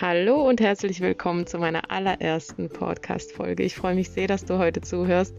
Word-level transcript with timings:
Hallo 0.00 0.48
und 0.48 0.60
herzlich 0.60 1.00
willkommen 1.00 1.48
zu 1.48 1.58
meiner 1.58 1.90
allerersten 1.90 2.68
Podcast-Folge. 2.68 3.64
Ich 3.64 3.74
freue 3.74 3.96
mich 3.96 4.10
sehr, 4.10 4.28
dass 4.28 4.44
du 4.44 4.56
heute 4.58 4.80
zuhörst 4.80 5.34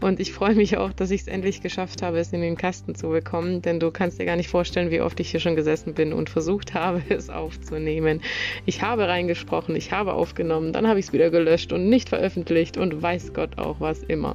und 0.00 0.18
ich 0.18 0.32
freue 0.32 0.56
mich 0.56 0.78
auch, 0.78 0.92
dass 0.92 1.12
ich 1.12 1.20
es 1.20 1.26
endlich 1.28 1.60
geschafft 1.60 2.02
habe, 2.02 2.18
es 2.18 2.32
in 2.32 2.40
den 2.40 2.56
Kasten 2.56 2.96
zu 2.96 3.10
bekommen, 3.10 3.62
denn 3.62 3.78
du 3.78 3.92
kannst 3.92 4.18
dir 4.18 4.24
gar 4.24 4.34
nicht 4.34 4.48
vorstellen, 4.48 4.90
wie 4.90 5.00
oft 5.00 5.20
ich 5.20 5.30
hier 5.30 5.38
schon 5.38 5.54
gesessen 5.54 5.94
bin 5.94 6.12
und 6.12 6.28
versucht 6.28 6.74
habe, 6.74 7.00
es 7.08 7.30
aufzunehmen. 7.30 8.20
Ich 8.66 8.82
habe 8.82 9.06
reingesprochen, 9.06 9.76
ich 9.76 9.92
habe 9.92 10.12
aufgenommen, 10.14 10.72
dann 10.72 10.88
habe 10.88 10.98
ich 10.98 11.06
es 11.06 11.12
wieder 11.12 11.30
gelöscht 11.30 11.72
und 11.72 11.88
nicht 11.88 12.08
veröffentlicht 12.08 12.78
und 12.78 13.00
weiß 13.00 13.32
Gott 13.32 13.58
auch 13.58 13.78
was 13.78 14.02
immer. 14.02 14.34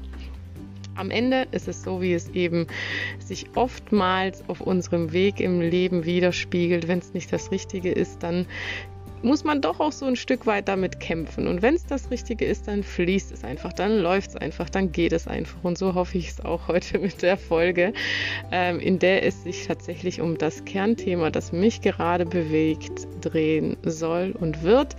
Am 0.95 1.11
Ende 1.11 1.47
ist 1.51 1.67
es 1.67 1.83
so, 1.83 2.01
wie 2.01 2.13
es 2.13 2.29
eben 2.29 2.67
sich 3.19 3.47
oftmals 3.55 4.47
auf 4.47 4.61
unserem 4.61 5.11
Weg 5.11 5.41
im 5.41 5.59
Leben 5.59 6.05
widerspiegelt. 6.05 6.87
Wenn 6.87 6.99
es 6.99 7.13
nicht 7.13 7.33
das 7.33 7.51
Richtige 7.51 7.91
ist, 7.91 8.23
dann 8.23 8.45
muss 9.21 9.43
man 9.43 9.61
doch 9.61 9.79
auch 9.79 9.91
so 9.91 10.05
ein 10.05 10.15
Stück 10.15 10.45
weit 10.45 10.67
damit 10.67 10.99
kämpfen. 10.99 11.47
Und 11.47 11.61
wenn 11.61 11.75
es 11.75 11.85
das 11.85 12.11
Richtige 12.11 12.45
ist, 12.45 12.67
dann 12.67 12.83
fließt 12.83 13.31
es 13.31 13.43
einfach, 13.43 13.73
dann 13.73 13.99
läuft 13.99 14.31
es 14.31 14.35
einfach, 14.35 14.69
dann 14.69 14.91
geht 14.91 15.13
es 15.13 15.27
einfach. 15.27 15.63
Und 15.63 15.77
so 15.77 15.95
hoffe 15.95 16.17
ich 16.17 16.29
es 16.29 16.43
auch 16.43 16.67
heute 16.67 16.99
mit 17.05 17.21
der 17.21 17.37
Folge, 17.37 17.93
ähm, 18.51 18.79
in 18.79 18.99
der 18.99 19.25
es 19.25 19.43
sich 19.43 19.67
tatsächlich 19.67 20.21
um 20.21 20.37
das 20.37 20.65
Kernthema, 20.65 21.31
das 21.31 21.51
mich 21.51 21.81
gerade 21.81 22.25
bewegt, 22.25 23.07
drehen 23.21 23.77
soll 23.83 24.33
und 24.39 24.63
wird. 24.63 24.95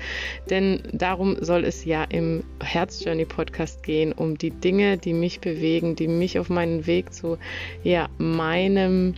Denn 0.50 0.82
darum 0.92 1.36
soll 1.40 1.64
es 1.64 1.84
ja 1.84 2.04
im 2.04 2.42
Herz 2.62 3.04
Journey 3.04 3.24
Podcast 3.24 3.82
gehen, 3.82 4.12
um 4.12 4.36
die 4.36 4.50
Dinge, 4.50 4.98
die 4.98 5.12
mich 5.12 5.40
bewegen, 5.40 5.96
die 5.96 6.08
mich 6.08 6.38
auf 6.38 6.48
meinen 6.48 6.86
Weg 6.86 7.12
zu 7.12 7.38
ja, 7.84 8.08
meinem 8.18 9.14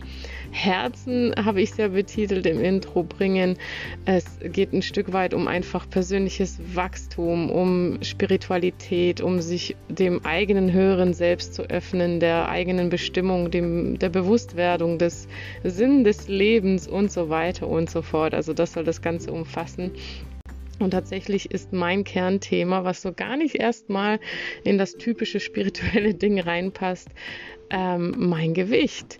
Herzen, 0.51 1.33
habe 1.37 1.61
ich 1.61 1.75
ja 1.77 1.89
betitelt 1.89 2.45
im 2.45 2.61
Intro, 2.61 3.03
bringen. 3.03 3.57
Es 4.05 4.25
geht 4.43 4.73
ein 4.73 4.81
Stück 4.81 5.13
weit 5.13 5.33
um 5.33 5.47
einfach 5.47 5.89
persönliches 5.89 6.59
Wachstum, 6.73 7.49
um 7.49 8.01
Spiritualität, 8.03 9.21
um 9.21 9.41
sich 9.41 9.75
dem 9.87 10.25
eigenen 10.25 10.71
höheren 10.71 11.13
Selbst 11.13 11.53
zu 11.53 11.63
öffnen, 11.63 12.19
der 12.19 12.49
eigenen 12.49 12.89
Bestimmung, 12.89 13.51
dem, 13.51 13.99
der 13.99 14.09
Bewusstwerdung, 14.09 14.97
des 14.97 15.27
Sinn 15.63 16.03
des 16.03 16.27
Lebens 16.27 16.87
und 16.87 17.11
so 17.11 17.29
weiter 17.29 17.67
und 17.67 17.89
so 17.89 18.01
fort. 18.01 18.33
Also 18.33 18.53
das 18.53 18.73
soll 18.73 18.83
das 18.83 19.01
Ganze 19.01 19.31
umfassen. 19.31 19.91
Und 20.79 20.91
tatsächlich 20.91 21.51
ist 21.51 21.73
mein 21.73 22.05
Kernthema, 22.05 22.85
was 22.85 23.01
so 23.01 23.11
gar 23.11 23.35
nicht 23.35 23.55
erstmal 23.55 24.19
in 24.63 24.77
das 24.77 24.93
typische 24.93 25.39
spirituelle 25.39 26.13
Ding 26.13 26.39
reinpasst, 26.39 27.09
ähm, 27.69 28.15
mein 28.17 28.53
Gewicht. 28.53 29.19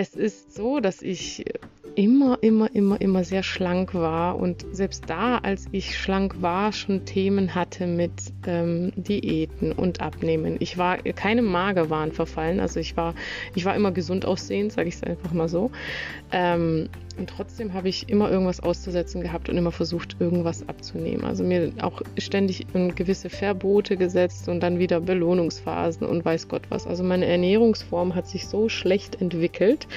Es 0.00 0.14
ist 0.14 0.54
so, 0.54 0.78
dass 0.78 1.02
ich 1.02 1.44
immer, 1.94 2.38
immer, 2.42 2.74
immer, 2.74 3.00
immer 3.00 3.24
sehr 3.24 3.42
schlank 3.42 3.94
war 3.94 4.38
und 4.38 4.64
selbst 4.72 5.04
da, 5.08 5.38
als 5.38 5.66
ich 5.72 5.98
schlank 5.98 6.40
war, 6.40 6.72
schon 6.72 7.04
Themen 7.04 7.54
hatte 7.54 7.86
mit 7.86 8.12
ähm, 8.46 8.92
Diäten 8.96 9.72
und 9.72 10.00
Abnehmen. 10.00 10.56
Ich 10.60 10.78
war 10.78 10.98
keine 10.98 11.42
Magerwahn 11.42 12.12
verfallen, 12.12 12.60
also 12.60 12.80
ich 12.80 12.96
war, 12.96 13.14
ich 13.54 13.64
war 13.64 13.74
immer 13.74 13.92
gesund 13.92 14.24
aussehend, 14.24 14.72
sage 14.72 14.88
ich 14.88 14.96
es 14.96 15.02
einfach 15.02 15.32
mal 15.32 15.48
so. 15.48 15.70
Ähm, 16.32 16.88
und 17.18 17.28
trotzdem 17.28 17.74
habe 17.74 17.88
ich 17.88 18.08
immer 18.08 18.30
irgendwas 18.30 18.60
auszusetzen 18.60 19.20
gehabt 19.22 19.48
und 19.48 19.56
immer 19.56 19.72
versucht, 19.72 20.16
irgendwas 20.20 20.68
abzunehmen. 20.68 21.24
Also 21.24 21.42
mir 21.42 21.72
auch 21.82 22.00
ständig 22.16 22.66
gewisse 22.94 23.28
Verbote 23.28 23.96
gesetzt 23.96 24.48
und 24.48 24.60
dann 24.60 24.78
wieder 24.78 25.00
Belohnungsphasen 25.00 26.06
und 26.06 26.24
weiß 26.24 26.46
Gott 26.46 26.62
was. 26.68 26.86
Also 26.86 27.02
meine 27.02 27.26
Ernährungsform 27.26 28.14
hat 28.14 28.28
sich 28.28 28.46
so 28.46 28.68
schlecht 28.68 29.20
entwickelt 29.20 29.88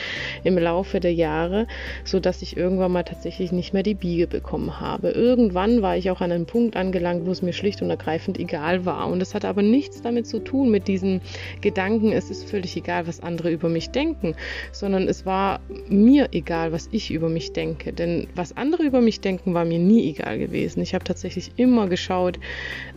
im 0.44 0.58
Laufe 0.58 1.00
der 1.00 1.14
Jahre, 1.14 1.68
sodass 2.04 2.42
ich 2.42 2.58
irgendwann 2.58 2.92
mal 2.92 3.04
tatsächlich 3.04 3.52
nicht 3.52 3.74
mehr 3.74 3.84
die 3.84 3.94
Biege 3.94 4.28
bekommen 4.28 4.80
habe. 4.80 5.10
Irgendwann 5.10 5.82
war 5.82 5.98
ich 5.98 6.10
auch 6.12 6.22
an 6.22 6.32
einem 6.32 6.46
Punkt 6.46 6.76
angelangt, 6.76 7.26
wo 7.26 7.32
es 7.32 7.42
mir 7.42 7.54
schlicht 7.54 7.82
und 7.82 7.90
ergreifend 7.90 8.40
egal 8.40 8.86
war. 8.86 9.08
Und 9.08 9.20
das 9.20 9.34
hat 9.34 9.46
aber 9.46 9.62
nichts 9.62 10.02
damit 10.02 10.28
zu 10.28 10.40
tun, 10.40 10.72
mit 10.72 10.88
diesen 10.88 11.22
Gedanken, 11.62 12.12
es 12.12 12.30
ist 12.30 12.50
völlig 12.50 12.76
egal, 12.78 13.08
was 13.08 13.22
andere 13.22 13.52
über 13.52 13.70
mich 13.70 13.90
denken, 13.90 14.36
sondern 14.72 15.08
es 15.08 15.26
war 15.26 15.60
mir 15.88 16.30
egal, 16.32 16.72
was 16.72 16.90
ich 16.92 17.12
über 17.12 17.30
mich 17.30 17.54
denke. 17.54 17.94
Denn 17.94 18.28
was 18.36 18.56
andere 18.58 18.84
über 18.84 19.02
mich 19.02 19.22
denken, 19.22 19.54
war 19.54 19.66
mir 19.66 19.80
nie 19.80 20.10
egal 20.10 20.40
gewesen. 20.40 20.82
Ich 20.82 20.94
habe 20.94 21.04
tatsächlich 21.04 21.52
immer 21.56 21.88
geschaut, 21.88 22.40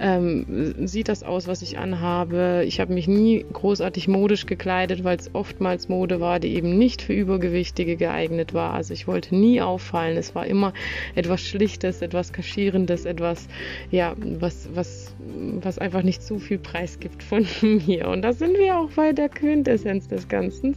ähm, 0.00 0.74
sieht 0.86 1.08
das 1.08 1.22
aus, 1.22 1.46
was 1.46 1.62
ich 1.62 1.78
anhabe. 1.78 2.64
Ich 2.66 2.80
habe 2.80 2.92
mich 2.92 3.08
nie 3.08 3.44
großartig 3.52 4.08
modisch 4.08 4.46
gekleidet, 4.46 5.04
weil 5.04 5.16
es 5.16 5.34
oftmals 5.34 5.88
Mode 5.88 6.20
war, 6.20 6.40
die 6.40 6.54
eben 6.54 6.76
nicht 6.78 7.02
für 7.02 7.12
Übergewichtige 7.12 7.96
geeignet 7.96 8.54
war. 8.54 8.73
Also 8.74 8.92
ich 8.92 9.06
wollte 9.06 9.34
nie 9.34 9.60
auffallen. 9.60 10.16
Es 10.16 10.34
war 10.34 10.46
immer 10.46 10.72
etwas 11.14 11.40
Schlichtes, 11.40 12.02
etwas 12.02 12.32
Kaschierendes, 12.32 13.04
etwas, 13.04 13.48
ja, 13.90 14.14
was, 14.18 14.68
was, 14.74 15.14
was 15.60 15.78
einfach 15.78 16.02
nicht 16.02 16.22
zu 16.22 16.38
viel 16.38 16.58
Preis 16.58 17.00
gibt 17.00 17.22
von 17.22 17.46
mir. 17.62 18.08
Und 18.08 18.22
da 18.22 18.32
sind 18.32 18.56
wir 18.58 18.78
auch 18.78 18.90
bei 18.90 19.12
der 19.12 19.28
Quintessenz 19.28 20.08
des 20.08 20.28
Ganzen. 20.28 20.76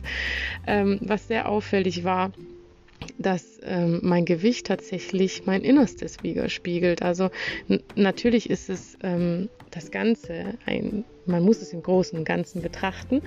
Ähm, 0.66 1.00
was 1.02 1.28
sehr 1.28 1.50
auffällig 1.50 2.04
war, 2.04 2.32
dass 3.18 3.60
ähm, 3.64 4.00
mein 4.04 4.26
Gewicht 4.26 4.68
tatsächlich 4.68 5.46
mein 5.46 5.62
Innerstes 5.62 6.24
widerspiegelt. 6.24 7.02
Also 7.02 7.30
natürlich 7.96 8.50
ist 8.50 8.70
es 8.70 8.98
ähm, 9.02 9.50
das 9.72 9.92
Ganze 9.92 10.56
ein 10.66 11.04
man 11.28 11.44
muss 11.44 11.62
es 11.62 11.74
im 11.74 11.84
Großen 11.84 12.18
und 12.18 12.26
Ganzen 12.26 12.62
betrachten. 12.62 13.22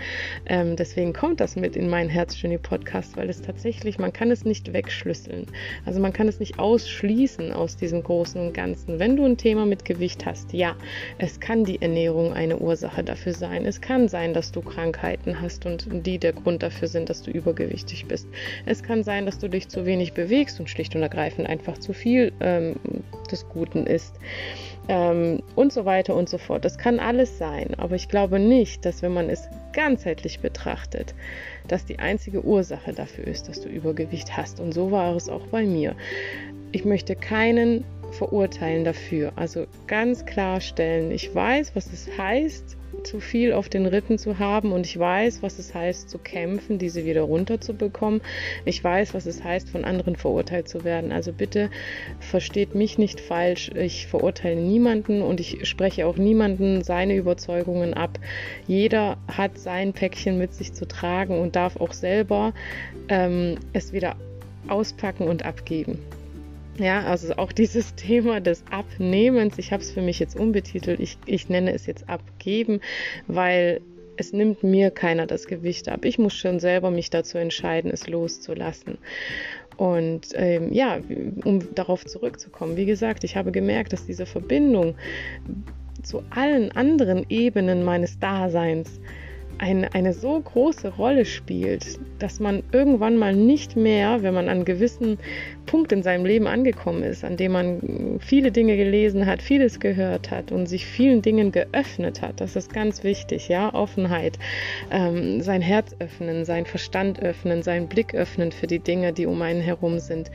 Ähm, 0.46 0.76
deswegen 0.76 1.12
kommt 1.12 1.40
das 1.40 1.56
mit 1.56 1.76
in 1.76 1.88
meinen 1.88 2.08
Herzjourney 2.08 2.58
Podcast, 2.58 3.16
weil 3.16 3.28
es 3.28 3.42
tatsächlich, 3.42 3.98
man 3.98 4.12
kann 4.12 4.30
es 4.30 4.44
nicht 4.44 4.72
wegschlüsseln. 4.72 5.46
Also 5.84 6.00
man 6.00 6.12
kann 6.12 6.28
es 6.28 6.40
nicht 6.40 6.58
ausschließen 6.58 7.52
aus 7.52 7.76
diesem 7.76 8.02
Großen 8.02 8.40
und 8.40 8.54
Ganzen. 8.54 8.98
Wenn 8.98 9.16
du 9.16 9.24
ein 9.24 9.36
Thema 9.36 9.66
mit 9.66 9.84
Gewicht 9.84 10.26
hast, 10.26 10.52
ja, 10.52 10.76
es 11.18 11.40
kann 11.40 11.64
die 11.64 11.80
Ernährung 11.80 12.32
eine 12.32 12.58
Ursache 12.58 13.04
dafür 13.04 13.32
sein. 13.32 13.66
Es 13.66 13.80
kann 13.80 14.08
sein, 14.08 14.34
dass 14.34 14.52
du 14.52 14.60
Krankheiten 14.60 15.40
hast 15.40 15.66
und 15.66 15.86
die 15.90 16.18
der 16.18 16.32
Grund 16.32 16.62
dafür 16.62 16.88
sind, 16.88 17.10
dass 17.10 17.22
du 17.22 17.30
übergewichtig 17.30 18.06
bist. 18.06 18.28
Es 18.66 18.82
kann 18.82 19.04
sein, 19.04 19.26
dass 19.26 19.38
du 19.38 19.48
dich 19.48 19.68
zu 19.68 19.86
wenig 19.86 20.12
bewegst 20.12 20.60
und 20.60 20.68
schlicht 20.68 20.94
und 20.94 21.02
ergreifend 21.02 21.48
einfach 21.48 21.78
zu 21.78 21.92
viel 21.92 22.32
ähm, 22.40 22.76
des 23.30 23.48
Guten 23.48 23.86
isst 23.86 24.16
ähm, 24.90 25.40
und 25.54 25.72
so 25.72 25.84
weiter 25.84 26.16
und 26.16 26.28
so 26.28 26.36
fort. 26.36 26.64
Das 26.64 26.76
kann 26.76 26.98
alles 26.98 27.38
sein, 27.38 27.74
aber 27.78 27.94
ich 27.94 28.08
glaube 28.08 28.40
nicht, 28.40 28.84
dass 28.84 29.02
wenn 29.02 29.14
man 29.14 29.30
es 29.30 29.48
ganzheitlich 29.72 30.40
betrachtet, 30.40 31.14
dass 31.68 31.86
die 31.86 32.00
einzige 32.00 32.44
Ursache 32.44 32.92
dafür 32.92 33.28
ist, 33.28 33.48
dass 33.48 33.60
du 33.60 33.68
Übergewicht 33.68 34.36
hast. 34.36 34.58
Und 34.58 34.74
so 34.74 34.90
war 34.90 35.14
es 35.14 35.28
auch 35.28 35.46
bei 35.46 35.64
mir. 35.64 35.94
Ich 36.72 36.84
möchte 36.84 37.14
keinen 37.14 37.84
verurteilen 38.10 38.84
dafür. 38.84 39.32
Also 39.36 39.66
ganz 39.86 40.26
klarstellen, 40.26 41.12
ich 41.12 41.32
weiß, 41.32 41.76
was 41.76 41.86
es 41.92 42.08
heißt, 42.18 42.76
zu 43.04 43.20
viel 43.20 43.52
auf 43.52 43.68
den 43.68 43.86
Rippen 43.86 44.18
zu 44.18 44.38
haben 44.38 44.72
und 44.72 44.86
ich 44.86 44.98
weiß, 44.98 45.42
was 45.42 45.58
es 45.58 45.74
heißt 45.74 46.10
zu 46.10 46.18
kämpfen, 46.18 46.78
diese 46.78 47.04
wieder 47.04 47.22
runterzubekommen. 47.22 48.20
Ich 48.64 48.82
weiß, 48.82 49.14
was 49.14 49.26
es 49.26 49.42
heißt, 49.42 49.68
von 49.70 49.84
anderen 49.84 50.16
verurteilt 50.16 50.68
zu 50.68 50.84
werden. 50.84 51.12
Also 51.12 51.32
bitte 51.32 51.70
versteht 52.18 52.74
mich 52.74 52.98
nicht 52.98 53.20
falsch. 53.20 53.70
Ich 53.74 54.06
verurteile 54.06 54.60
niemanden 54.60 55.22
und 55.22 55.40
ich 55.40 55.66
spreche 55.68 56.06
auch 56.06 56.16
niemanden 56.16 56.82
seine 56.82 57.16
Überzeugungen 57.16 57.94
ab. 57.94 58.18
Jeder 58.66 59.16
hat 59.28 59.58
sein 59.58 59.92
Päckchen 59.92 60.38
mit 60.38 60.54
sich 60.54 60.72
zu 60.72 60.86
tragen 60.86 61.38
und 61.38 61.56
darf 61.56 61.76
auch 61.76 61.92
selber 61.92 62.52
ähm, 63.08 63.56
es 63.72 63.92
wieder 63.92 64.16
auspacken 64.68 65.26
und 65.26 65.44
abgeben. 65.44 65.98
Ja, 66.80 67.02
also 67.02 67.34
auch 67.36 67.52
dieses 67.52 67.94
Thema 67.96 68.40
des 68.40 68.64
Abnehmens, 68.70 69.58
ich 69.58 69.70
habe 69.72 69.82
es 69.82 69.90
für 69.90 70.00
mich 70.00 70.18
jetzt 70.18 70.34
umbetitelt, 70.34 70.98
ich, 70.98 71.18
ich 71.26 71.48
nenne 71.50 71.72
es 71.74 71.86
jetzt 71.86 72.08
Abgeben, 72.08 72.80
weil 73.26 73.82
es 74.16 74.32
nimmt 74.32 74.62
mir 74.62 74.90
keiner 74.90 75.26
das 75.26 75.46
Gewicht 75.46 75.88
ab. 75.88 76.04
Ich 76.04 76.18
muss 76.18 76.34
schon 76.34 76.58
selber 76.58 76.90
mich 76.90 77.10
dazu 77.10 77.38
entscheiden, 77.38 77.90
es 77.90 78.06
loszulassen. 78.06 78.98
Und 79.76 80.28
ähm, 80.34 80.72
ja, 80.72 80.98
um 81.44 81.74
darauf 81.74 82.04
zurückzukommen, 82.04 82.76
wie 82.76 82.86
gesagt, 82.86 83.24
ich 83.24 83.36
habe 83.36 83.52
gemerkt, 83.52 83.92
dass 83.92 84.06
diese 84.06 84.26
Verbindung 84.26 84.94
zu 86.02 86.22
allen 86.30 86.72
anderen 86.72 87.26
Ebenen 87.28 87.84
meines 87.84 88.18
Daseins 88.18 89.00
eine, 89.60 89.92
eine 89.92 90.14
so 90.14 90.40
große 90.40 90.88
Rolle 90.88 91.26
spielt, 91.26 91.98
dass 92.18 92.40
man 92.40 92.62
irgendwann 92.72 93.18
mal 93.18 93.34
nicht 93.36 93.76
mehr, 93.76 94.22
wenn 94.22 94.32
man 94.32 94.46
an 94.46 94.56
einen 94.56 94.64
gewissen 94.64 95.18
Punkt 95.66 95.92
in 95.92 96.02
seinem 96.02 96.24
Leben 96.24 96.46
angekommen 96.46 97.02
ist, 97.02 97.24
an 97.24 97.36
dem 97.36 97.52
man 97.52 98.18
viele 98.20 98.52
Dinge 98.52 98.76
gelesen 98.76 99.26
hat, 99.26 99.42
vieles 99.42 99.78
gehört 99.78 100.30
hat 100.30 100.50
und 100.50 100.66
sich 100.66 100.86
vielen 100.86 101.20
Dingen 101.20 101.52
geöffnet 101.52 102.22
hat, 102.22 102.40
das 102.40 102.56
ist 102.56 102.72
ganz 102.72 103.04
wichtig, 103.04 103.48
ja, 103.48 103.72
Offenheit, 103.74 104.38
ähm, 104.90 105.42
sein 105.42 105.60
Herz 105.60 105.94
öffnen, 105.98 106.46
sein 106.46 106.64
Verstand 106.64 107.20
öffnen, 107.20 107.62
seinen 107.62 107.86
Blick 107.86 108.14
öffnen 108.14 108.52
für 108.52 108.66
die 108.66 108.78
Dinge, 108.78 109.12
die 109.12 109.26
um 109.26 109.42
einen 109.42 109.60
herum 109.60 109.98
sind. 109.98 110.30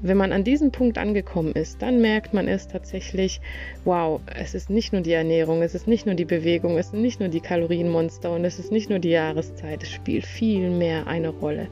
Wenn 0.00 0.16
man 0.16 0.32
an 0.32 0.44
diesem 0.44 0.70
Punkt 0.70 0.98
angekommen 0.98 1.52
ist, 1.52 1.80
dann 1.80 2.00
merkt 2.00 2.34
man 2.34 2.48
es 2.48 2.68
tatsächlich, 2.68 3.40
wow, 3.84 4.20
es 4.34 4.54
ist 4.54 4.68
nicht 4.68 4.92
nur 4.92 5.02
die 5.02 5.12
Ernährung, 5.12 5.62
es 5.62 5.74
ist 5.74 5.86
nicht 5.86 6.04
nur 6.04 6.14
die 6.14 6.24
Bewegung, 6.24 6.76
es 6.76 6.90
sind 6.90 7.00
nicht 7.00 7.20
nur 7.20 7.28
die 7.28 7.40
Kalorienmonster 7.40 8.32
und 8.32 8.44
es 8.44 8.58
ist 8.58 8.70
nicht 8.70 8.90
nur 8.90 8.98
die 8.98 9.10
Jahreszeit, 9.10 9.82
es 9.82 9.90
spielt 9.90 10.26
viel 10.26 10.70
mehr 10.70 11.06
eine 11.06 11.30
Rolle. 11.30 11.68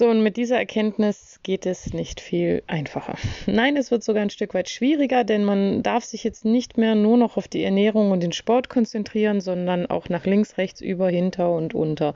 So, 0.00 0.08
und 0.08 0.22
mit 0.22 0.38
dieser 0.38 0.56
Erkenntnis 0.56 1.40
geht 1.42 1.66
es 1.66 1.92
nicht 1.92 2.22
viel 2.22 2.62
einfacher. 2.66 3.18
Nein, 3.44 3.76
es 3.76 3.90
wird 3.90 4.02
sogar 4.02 4.22
ein 4.22 4.30
Stück 4.30 4.54
weit 4.54 4.70
schwieriger, 4.70 5.24
denn 5.24 5.44
man 5.44 5.82
darf 5.82 6.04
sich 6.04 6.24
jetzt 6.24 6.46
nicht 6.46 6.78
mehr 6.78 6.94
nur 6.94 7.18
noch 7.18 7.36
auf 7.36 7.48
die 7.48 7.62
Ernährung 7.62 8.10
und 8.10 8.22
den 8.22 8.32
Sport 8.32 8.70
konzentrieren, 8.70 9.42
sondern 9.42 9.84
auch 9.84 10.08
nach 10.08 10.24
links, 10.24 10.56
rechts, 10.56 10.80
über, 10.80 11.10
hinter 11.10 11.52
und 11.52 11.74
unter 11.74 12.14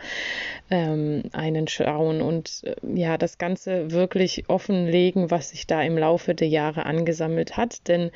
ähm, 0.71 1.25
einen 1.33 1.69
schauen 1.69 2.23
und 2.23 2.63
äh, 2.65 2.75
ja, 2.99 3.19
das 3.19 3.37
Ganze 3.37 3.91
wirklich 3.91 4.49
offenlegen, 4.49 5.31
was 5.31 5.51
sich 5.51 5.67
da 5.67 5.83
im 5.83 5.99
Laufe 5.99 6.35
der 6.35 6.49
Jahre 6.49 6.87
angesammelt 6.87 7.59
hat. 7.59 7.87
Denn 7.87 8.13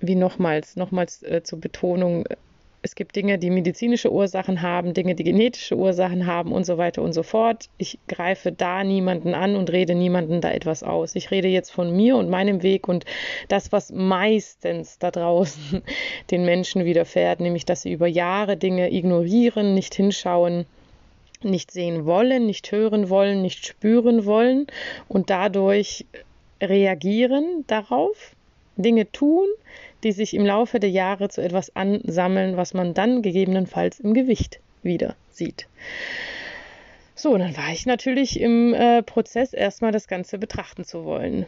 wie 0.00 0.14
nochmals, 0.14 0.74
nochmals 0.74 1.22
äh, 1.22 1.42
zur 1.42 1.60
Betonung, 1.60 2.24
es 2.82 2.94
gibt 2.94 3.16
Dinge, 3.16 3.38
die 3.38 3.50
medizinische 3.50 4.12
Ursachen 4.12 4.62
haben, 4.62 4.94
Dinge, 4.94 5.14
die 5.14 5.24
genetische 5.24 5.76
Ursachen 5.76 6.26
haben 6.26 6.52
und 6.52 6.64
so 6.64 6.78
weiter 6.78 7.02
und 7.02 7.12
so 7.12 7.22
fort. 7.22 7.68
Ich 7.76 7.98
greife 8.06 8.52
da 8.52 8.84
niemanden 8.84 9.34
an 9.34 9.56
und 9.56 9.70
rede 9.70 9.94
niemanden 9.94 10.40
da 10.40 10.50
etwas 10.50 10.82
aus. 10.82 11.16
Ich 11.16 11.30
rede 11.30 11.48
jetzt 11.48 11.70
von 11.70 11.94
mir 11.94 12.16
und 12.16 12.30
meinem 12.30 12.62
Weg 12.62 12.86
und 12.88 13.04
das, 13.48 13.72
was 13.72 13.90
meistens 13.90 14.98
da 14.98 15.10
draußen 15.10 15.82
den 16.30 16.44
Menschen 16.44 16.84
widerfährt, 16.84 17.40
nämlich 17.40 17.64
dass 17.64 17.82
sie 17.82 17.92
über 17.92 18.06
Jahre 18.06 18.56
Dinge 18.56 18.92
ignorieren, 18.92 19.74
nicht 19.74 19.94
hinschauen, 19.94 20.64
nicht 21.42 21.70
sehen 21.70 22.04
wollen, 22.04 22.46
nicht 22.46 22.70
hören 22.70 23.08
wollen, 23.08 23.42
nicht 23.42 23.66
spüren 23.66 24.24
wollen 24.24 24.66
und 25.08 25.30
dadurch 25.30 26.06
reagieren 26.60 27.64
darauf, 27.66 28.34
Dinge 28.76 29.10
tun, 29.10 29.46
die 30.04 30.12
sich 30.12 30.34
im 30.34 30.46
Laufe 30.46 30.80
der 30.80 30.90
Jahre 30.90 31.28
zu 31.28 31.42
etwas 31.42 31.74
ansammeln, 31.74 32.56
was 32.56 32.74
man 32.74 32.94
dann 32.94 33.22
gegebenenfalls 33.22 34.00
im 34.00 34.14
Gewicht 34.14 34.60
wieder 34.82 35.16
sieht. 35.30 35.66
So, 37.14 37.36
dann 37.36 37.56
war 37.56 37.72
ich 37.72 37.84
natürlich 37.84 38.40
im 38.40 38.74
äh, 38.74 39.02
Prozess 39.02 39.52
erstmal 39.52 39.90
das 39.90 40.06
Ganze 40.06 40.38
betrachten 40.38 40.84
zu 40.84 41.04
wollen 41.04 41.46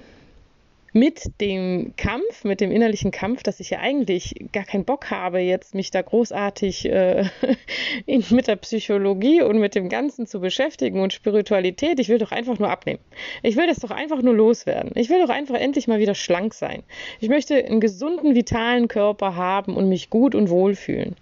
mit 0.92 1.40
dem 1.40 1.94
Kampf, 1.96 2.44
mit 2.44 2.60
dem 2.60 2.72
innerlichen 2.72 3.10
Kampf, 3.12 3.42
dass 3.42 3.60
ich 3.60 3.70
ja 3.70 3.78
eigentlich 3.78 4.34
gar 4.52 4.64
keinen 4.64 4.84
Bock 4.84 5.10
habe, 5.10 5.38
jetzt 5.38 5.74
mich 5.74 5.90
da 5.90 6.02
großartig 6.02 6.86
äh, 6.86 7.24
in, 8.06 8.24
mit 8.30 8.48
der 8.48 8.56
Psychologie 8.56 9.42
und 9.42 9.58
mit 9.58 9.74
dem 9.74 9.88
Ganzen 9.88 10.26
zu 10.26 10.40
beschäftigen 10.40 11.00
und 11.00 11.12
Spiritualität. 11.12 12.00
Ich 12.00 12.08
will 12.08 12.18
doch 12.18 12.32
einfach 12.32 12.58
nur 12.58 12.70
abnehmen. 12.70 13.00
Ich 13.42 13.56
will 13.56 13.68
das 13.68 13.78
doch 13.78 13.90
einfach 13.90 14.20
nur 14.22 14.34
loswerden. 14.34 14.92
Ich 14.96 15.08
will 15.08 15.20
doch 15.20 15.32
einfach 15.32 15.56
endlich 15.56 15.86
mal 15.86 16.00
wieder 16.00 16.14
schlank 16.14 16.54
sein. 16.54 16.82
Ich 17.20 17.28
möchte 17.28 17.54
einen 17.64 17.80
gesunden, 17.80 18.34
vitalen 18.34 18.88
Körper 18.88 19.36
haben 19.36 19.76
und 19.76 19.88
mich 19.88 20.10
gut 20.10 20.34
und 20.34 20.50
wohl 20.50 20.74
fühlen. 20.74 21.16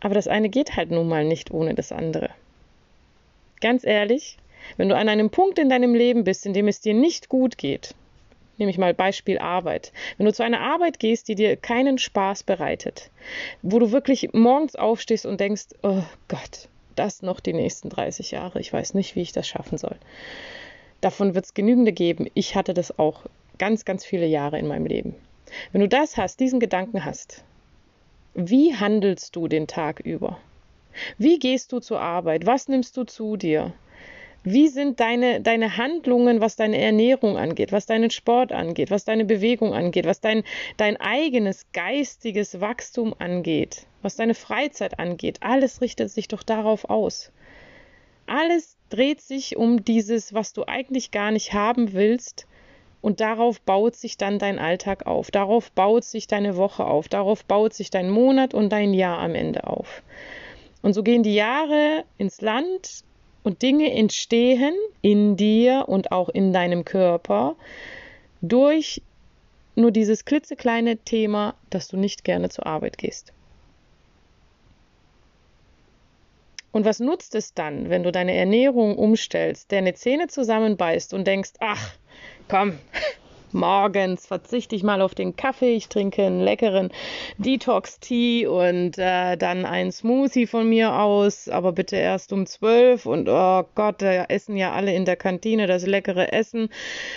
Aber 0.00 0.14
das 0.14 0.28
eine 0.28 0.48
geht 0.48 0.76
halt 0.76 0.90
nun 0.90 1.08
mal 1.08 1.24
nicht 1.24 1.52
ohne 1.52 1.74
das 1.74 1.92
andere. 1.92 2.30
Ganz 3.60 3.84
ehrlich, 3.84 4.36
wenn 4.76 4.88
du 4.88 4.96
an 4.96 5.08
einem 5.08 5.30
Punkt 5.30 5.58
in 5.58 5.68
deinem 5.68 5.94
Leben 5.94 6.24
bist, 6.24 6.44
in 6.44 6.52
dem 6.52 6.68
es 6.68 6.80
dir 6.80 6.92
nicht 6.92 7.28
gut 7.28 7.56
geht, 7.56 7.94
nehme 8.58 8.70
ich 8.70 8.78
mal 8.78 8.94
Beispiel 8.94 9.38
Arbeit. 9.38 9.92
Wenn 10.16 10.26
du 10.26 10.32
zu 10.32 10.42
einer 10.42 10.60
Arbeit 10.60 10.98
gehst, 10.98 11.28
die 11.28 11.34
dir 11.34 11.56
keinen 11.56 11.98
Spaß 11.98 12.42
bereitet, 12.42 13.10
wo 13.62 13.78
du 13.78 13.92
wirklich 13.92 14.32
morgens 14.32 14.76
aufstehst 14.76 15.26
und 15.26 15.40
denkst, 15.40 15.66
oh 15.82 16.02
Gott, 16.28 16.68
das 16.96 17.22
noch 17.22 17.40
die 17.40 17.52
nächsten 17.52 17.88
30 17.88 18.30
Jahre, 18.30 18.60
ich 18.60 18.72
weiß 18.72 18.94
nicht, 18.94 19.16
wie 19.16 19.22
ich 19.22 19.32
das 19.32 19.48
schaffen 19.48 19.78
soll. 19.78 19.96
Davon 21.00 21.34
wird 21.34 21.44
es 21.44 21.54
genügende 21.54 21.92
geben. 21.92 22.28
Ich 22.34 22.54
hatte 22.54 22.72
das 22.72 22.98
auch 22.98 23.22
ganz, 23.58 23.84
ganz 23.84 24.04
viele 24.04 24.26
Jahre 24.26 24.58
in 24.58 24.66
meinem 24.66 24.86
Leben. 24.86 25.14
Wenn 25.72 25.80
du 25.80 25.88
das 25.88 26.16
hast, 26.16 26.40
diesen 26.40 26.60
Gedanken 26.60 27.04
hast, 27.04 27.44
wie 28.34 28.74
handelst 28.74 29.36
du 29.36 29.46
den 29.46 29.66
Tag 29.66 30.00
über? 30.00 30.38
Wie 31.18 31.38
gehst 31.38 31.72
du 31.72 31.80
zur 31.80 32.00
Arbeit? 32.00 32.46
Was 32.46 32.68
nimmst 32.68 32.96
du 32.96 33.04
zu 33.04 33.36
dir? 33.36 33.72
Wie 34.46 34.68
sind 34.68 35.00
deine, 35.00 35.40
deine 35.40 35.78
Handlungen, 35.78 36.42
was 36.42 36.54
deine 36.54 36.78
Ernährung 36.78 37.38
angeht, 37.38 37.72
was 37.72 37.86
deinen 37.86 38.10
Sport 38.10 38.52
angeht, 38.52 38.90
was 38.90 39.06
deine 39.06 39.24
Bewegung 39.24 39.72
angeht, 39.72 40.04
was 40.04 40.20
dein, 40.20 40.44
dein 40.76 40.98
eigenes 40.98 41.64
geistiges 41.72 42.60
Wachstum 42.60 43.14
angeht, 43.18 43.86
was 44.02 44.16
deine 44.16 44.34
Freizeit 44.34 44.98
angeht? 44.98 45.38
Alles 45.40 45.80
richtet 45.80 46.10
sich 46.10 46.28
doch 46.28 46.42
darauf 46.42 46.90
aus. 46.90 47.32
Alles 48.26 48.76
dreht 48.90 49.22
sich 49.22 49.56
um 49.56 49.82
dieses, 49.82 50.34
was 50.34 50.52
du 50.52 50.68
eigentlich 50.68 51.10
gar 51.10 51.30
nicht 51.30 51.54
haben 51.54 51.94
willst, 51.94 52.46
und 53.00 53.20
darauf 53.20 53.60
baut 53.60 53.96
sich 53.96 54.16
dann 54.16 54.38
dein 54.38 54.58
Alltag 54.58 55.06
auf, 55.06 55.30
darauf 55.30 55.70
baut 55.72 56.04
sich 56.04 56.26
deine 56.26 56.56
Woche 56.56 56.86
auf, 56.86 57.06
darauf 57.06 57.44
baut 57.44 57.74
sich 57.74 57.90
dein 57.90 58.08
Monat 58.08 58.54
und 58.54 58.70
dein 58.70 58.94
Jahr 58.94 59.18
am 59.18 59.34
Ende 59.34 59.66
auf. 59.66 60.02
Und 60.80 60.94
so 60.94 61.02
gehen 61.02 61.22
die 61.22 61.34
Jahre 61.34 62.04
ins 62.16 62.40
Land 62.40 63.04
und 63.44 63.62
Dinge 63.62 63.92
entstehen 63.92 64.74
in 65.02 65.36
dir 65.36 65.84
und 65.86 66.10
auch 66.10 66.28
in 66.28 66.52
deinem 66.52 66.84
Körper 66.84 67.54
durch 68.40 69.00
nur 69.76 69.92
dieses 69.92 70.24
klitzekleine 70.24 70.96
Thema, 70.98 71.54
dass 71.70 71.88
du 71.88 71.96
nicht 71.96 72.24
gerne 72.24 72.48
zur 72.48 72.66
Arbeit 72.66 72.98
gehst. 72.98 73.32
Und 76.72 76.84
was 76.84 76.98
nutzt 76.98 77.36
es 77.36 77.54
dann, 77.54 77.88
wenn 77.88 78.02
du 78.02 78.10
deine 78.10 78.34
Ernährung 78.34 78.98
umstellst, 78.98 79.70
deine 79.70 79.94
Zähne 79.94 80.26
zusammenbeißt 80.26 81.14
und 81.14 81.24
denkst, 81.24 81.52
ach, 81.60 81.94
komm, 82.48 82.78
morgens 83.54 84.26
verzichte 84.26 84.76
ich 84.76 84.82
mal 84.82 85.00
auf 85.00 85.14
den 85.14 85.36
Kaffee, 85.36 85.74
ich 85.74 85.88
trinke 85.88 86.24
einen 86.24 86.40
leckeren 86.40 86.90
Detox-Tee 87.38 88.46
und 88.46 88.98
äh, 88.98 89.36
dann 89.36 89.64
ein 89.64 89.92
Smoothie 89.92 90.46
von 90.46 90.68
mir 90.68 90.94
aus, 90.94 91.48
aber 91.48 91.72
bitte 91.72 91.96
erst 91.96 92.32
um 92.32 92.46
zwölf 92.46 93.06
und 93.06 93.28
oh 93.28 93.64
Gott, 93.74 94.02
da 94.02 94.24
essen 94.24 94.56
ja 94.56 94.72
alle 94.72 94.94
in 94.94 95.04
der 95.04 95.16
Kantine 95.16 95.66
das 95.66 95.86
leckere 95.86 96.32
Essen. 96.32 96.68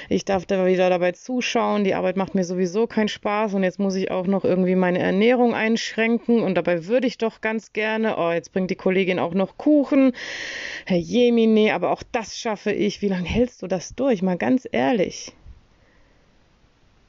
Ich 0.10 0.25
darf 0.25 0.45
da 0.45 0.66
wieder 0.66 0.89
dabei 0.89 1.12
zuschauen, 1.12 1.84
die 1.84 1.95
Arbeit 1.95 2.18
macht 2.18 2.36
mir 2.36 2.44
sowieso 2.44 2.88
keinen 2.88 3.10
Spaß 3.10 3.54
und 3.56 3.63
jetzt 3.63 3.80
muss 3.80 3.95
ich 3.95 4.12
auch 4.12 4.28
noch 4.28 4.45
irgendwie 4.45 4.75
meine 4.75 5.00
Ernährung 5.00 5.54
einschränken 5.54 6.44
und 6.44 6.56
dabei 6.56 6.86
würde 6.86 7.07
ich 7.07 7.18
doch 7.18 7.42
ganz 7.42 7.74
gerne, 7.74 8.18
oh, 8.18 8.31
jetzt 8.31 8.54
bringt 8.54 8.72
die 8.72 8.75
Kollegin 8.75 9.19
auch 9.19 9.33
noch 9.33 9.57
Kuchen. 9.57 10.13
Herr 10.86 10.98
Jemine, 10.98 11.74
aber 11.74 11.92
auch 11.92 12.04
das 12.12 12.38
schaffe 12.38 12.72
ich. 12.72 13.01
Wie 13.01 13.07
lange 13.07 13.28
hältst 13.28 13.62
du 13.62 13.68
das 13.68 13.95
durch? 13.95 14.22
Mal 14.22 14.38
ganz 14.38 14.68
ehrlich. 14.72 15.33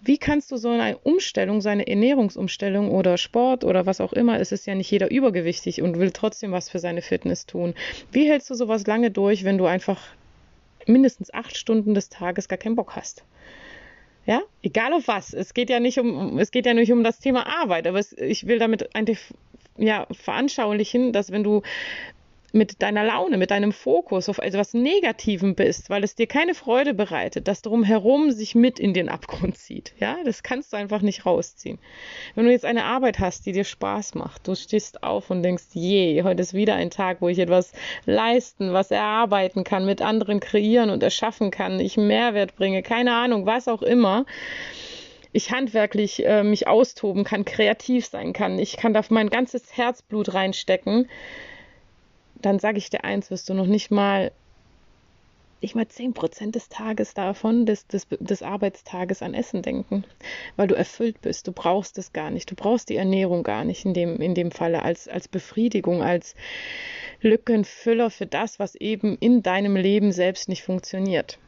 Wie 0.00 0.18
kannst 0.18 0.52
du 0.52 0.56
so 0.56 0.70
eine 0.70 0.96
Umstellung, 0.98 1.60
seine 1.60 1.86
Ernährungsumstellung 1.86 2.90
oder 2.90 3.18
Sport 3.18 3.64
oder 3.64 3.84
was 3.84 4.00
auch 4.00 4.12
immer, 4.12 4.38
es 4.38 4.52
ist 4.52 4.66
ja 4.66 4.74
nicht 4.74 4.90
jeder 4.90 5.10
übergewichtig 5.10 5.82
und 5.82 5.98
will 5.98 6.12
trotzdem 6.12 6.52
was 6.52 6.70
für 6.70 6.78
seine 6.78 7.02
Fitness 7.02 7.46
tun. 7.46 7.74
Wie 8.12 8.28
hältst 8.28 8.48
du 8.50 8.54
sowas 8.54 8.86
lange 8.86 9.10
durch, 9.10 9.44
wenn 9.44 9.58
du 9.58 9.66
einfach 9.66 10.00
mindestens 10.86 11.34
acht 11.34 11.56
Stunden 11.56 11.94
des 11.94 12.08
Tages 12.08 12.48
gar 12.48 12.58
keinen 12.58 12.76
Bock 12.76 12.94
hast? 12.94 13.24
Ja, 14.24 14.42
egal 14.62 14.92
auf 14.92 15.08
was. 15.08 15.32
Es 15.32 15.54
geht 15.54 15.70
ja 15.70 15.80
nicht 15.80 15.98
um, 15.98 16.38
es 16.38 16.50
geht 16.50 16.66
ja 16.66 16.74
nicht 16.74 16.92
um 16.92 17.02
das 17.02 17.18
Thema 17.18 17.46
Arbeit, 17.46 17.86
aber 17.86 17.98
es, 17.98 18.12
ich 18.12 18.46
will 18.46 18.58
damit 18.58 18.94
eigentlich 18.94 19.20
ja, 19.78 20.06
veranschaulichen, 20.10 21.12
dass 21.12 21.30
wenn 21.32 21.44
du 21.44 21.62
mit 22.52 22.82
deiner 22.82 23.04
Laune, 23.04 23.36
mit 23.36 23.50
deinem 23.50 23.72
Fokus 23.72 24.28
auf 24.28 24.38
etwas 24.38 24.72
Negativem 24.72 25.54
bist, 25.54 25.90
weil 25.90 26.02
es 26.02 26.14
dir 26.14 26.26
keine 26.26 26.54
Freude 26.54 26.94
bereitet, 26.94 27.46
das 27.46 27.62
drumherum 27.62 28.30
sich 28.30 28.54
mit 28.54 28.78
in 28.78 28.94
den 28.94 29.08
Abgrund 29.08 29.58
zieht. 29.58 29.92
Ja, 29.98 30.16
das 30.24 30.42
kannst 30.42 30.72
du 30.72 30.76
einfach 30.76 31.02
nicht 31.02 31.26
rausziehen. 31.26 31.78
Wenn 32.34 32.46
du 32.46 32.50
jetzt 32.50 32.64
eine 32.64 32.84
Arbeit 32.84 33.18
hast, 33.18 33.44
die 33.44 33.52
dir 33.52 33.64
Spaß 33.64 34.14
macht, 34.14 34.48
du 34.48 34.54
stehst 34.54 35.02
auf 35.02 35.30
und 35.30 35.42
denkst, 35.42 35.64
je, 35.72 36.22
heute 36.22 36.42
ist 36.42 36.54
wieder 36.54 36.74
ein 36.74 36.90
Tag, 36.90 37.20
wo 37.20 37.28
ich 37.28 37.38
etwas 37.38 37.72
leisten, 38.06 38.72
was 38.72 38.90
erarbeiten 38.90 39.64
kann, 39.64 39.84
mit 39.84 40.00
anderen 40.00 40.40
kreieren 40.40 40.90
und 40.90 41.02
erschaffen 41.02 41.50
kann, 41.50 41.80
ich 41.80 41.96
Mehrwert 41.96 42.56
bringe, 42.56 42.82
keine 42.82 43.14
Ahnung, 43.14 43.44
was 43.44 43.68
auch 43.68 43.82
immer 43.82 44.24
ich 45.32 45.50
handwerklich 45.50 46.24
äh, 46.24 46.42
mich 46.42 46.66
austoben 46.66 47.22
kann, 47.22 47.44
kreativ 47.44 48.06
sein 48.06 48.32
kann. 48.32 48.58
Ich 48.58 48.78
kann 48.78 48.94
da 48.94 49.02
mein 49.10 49.28
ganzes 49.28 49.76
Herzblut 49.76 50.32
reinstecken 50.32 51.06
dann 52.42 52.58
sage 52.58 52.78
ich 52.78 52.90
dir 52.90 53.04
eins, 53.04 53.30
wirst 53.30 53.48
du 53.48 53.54
noch 53.54 53.66
nicht 53.66 53.90
mal, 53.90 54.32
nicht 55.60 55.74
mal 55.74 55.84
10% 55.84 56.52
des 56.52 56.68
Tages 56.68 57.14
davon, 57.14 57.66
des, 57.66 57.86
des, 57.86 58.06
des 58.08 58.42
Arbeitstages 58.42 59.22
an 59.22 59.34
Essen 59.34 59.62
denken, 59.62 60.04
weil 60.56 60.68
du 60.68 60.76
erfüllt 60.76 61.20
bist. 61.20 61.48
Du 61.48 61.52
brauchst 61.52 61.98
es 61.98 62.12
gar 62.12 62.30
nicht. 62.30 62.50
Du 62.50 62.54
brauchst 62.54 62.88
die 62.88 62.96
Ernährung 62.96 63.42
gar 63.42 63.64
nicht 63.64 63.84
in 63.84 63.94
dem, 63.94 64.20
in 64.20 64.34
dem 64.34 64.52
Falle 64.52 64.82
als, 64.82 65.08
als 65.08 65.26
Befriedigung, 65.26 66.02
als 66.02 66.34
Lückenfüller 67.20 68.10
für 68.10 68.26
das, 68.26 68.58
was 68.58 68.76
eben 68.76 69.16
in 69.18 69.42
deinem 69.42 69.74
Leben 69.74 70.12
selbst 70.12 70.48
nicht 70.48 70.62
funktioniert. 70.62 71.38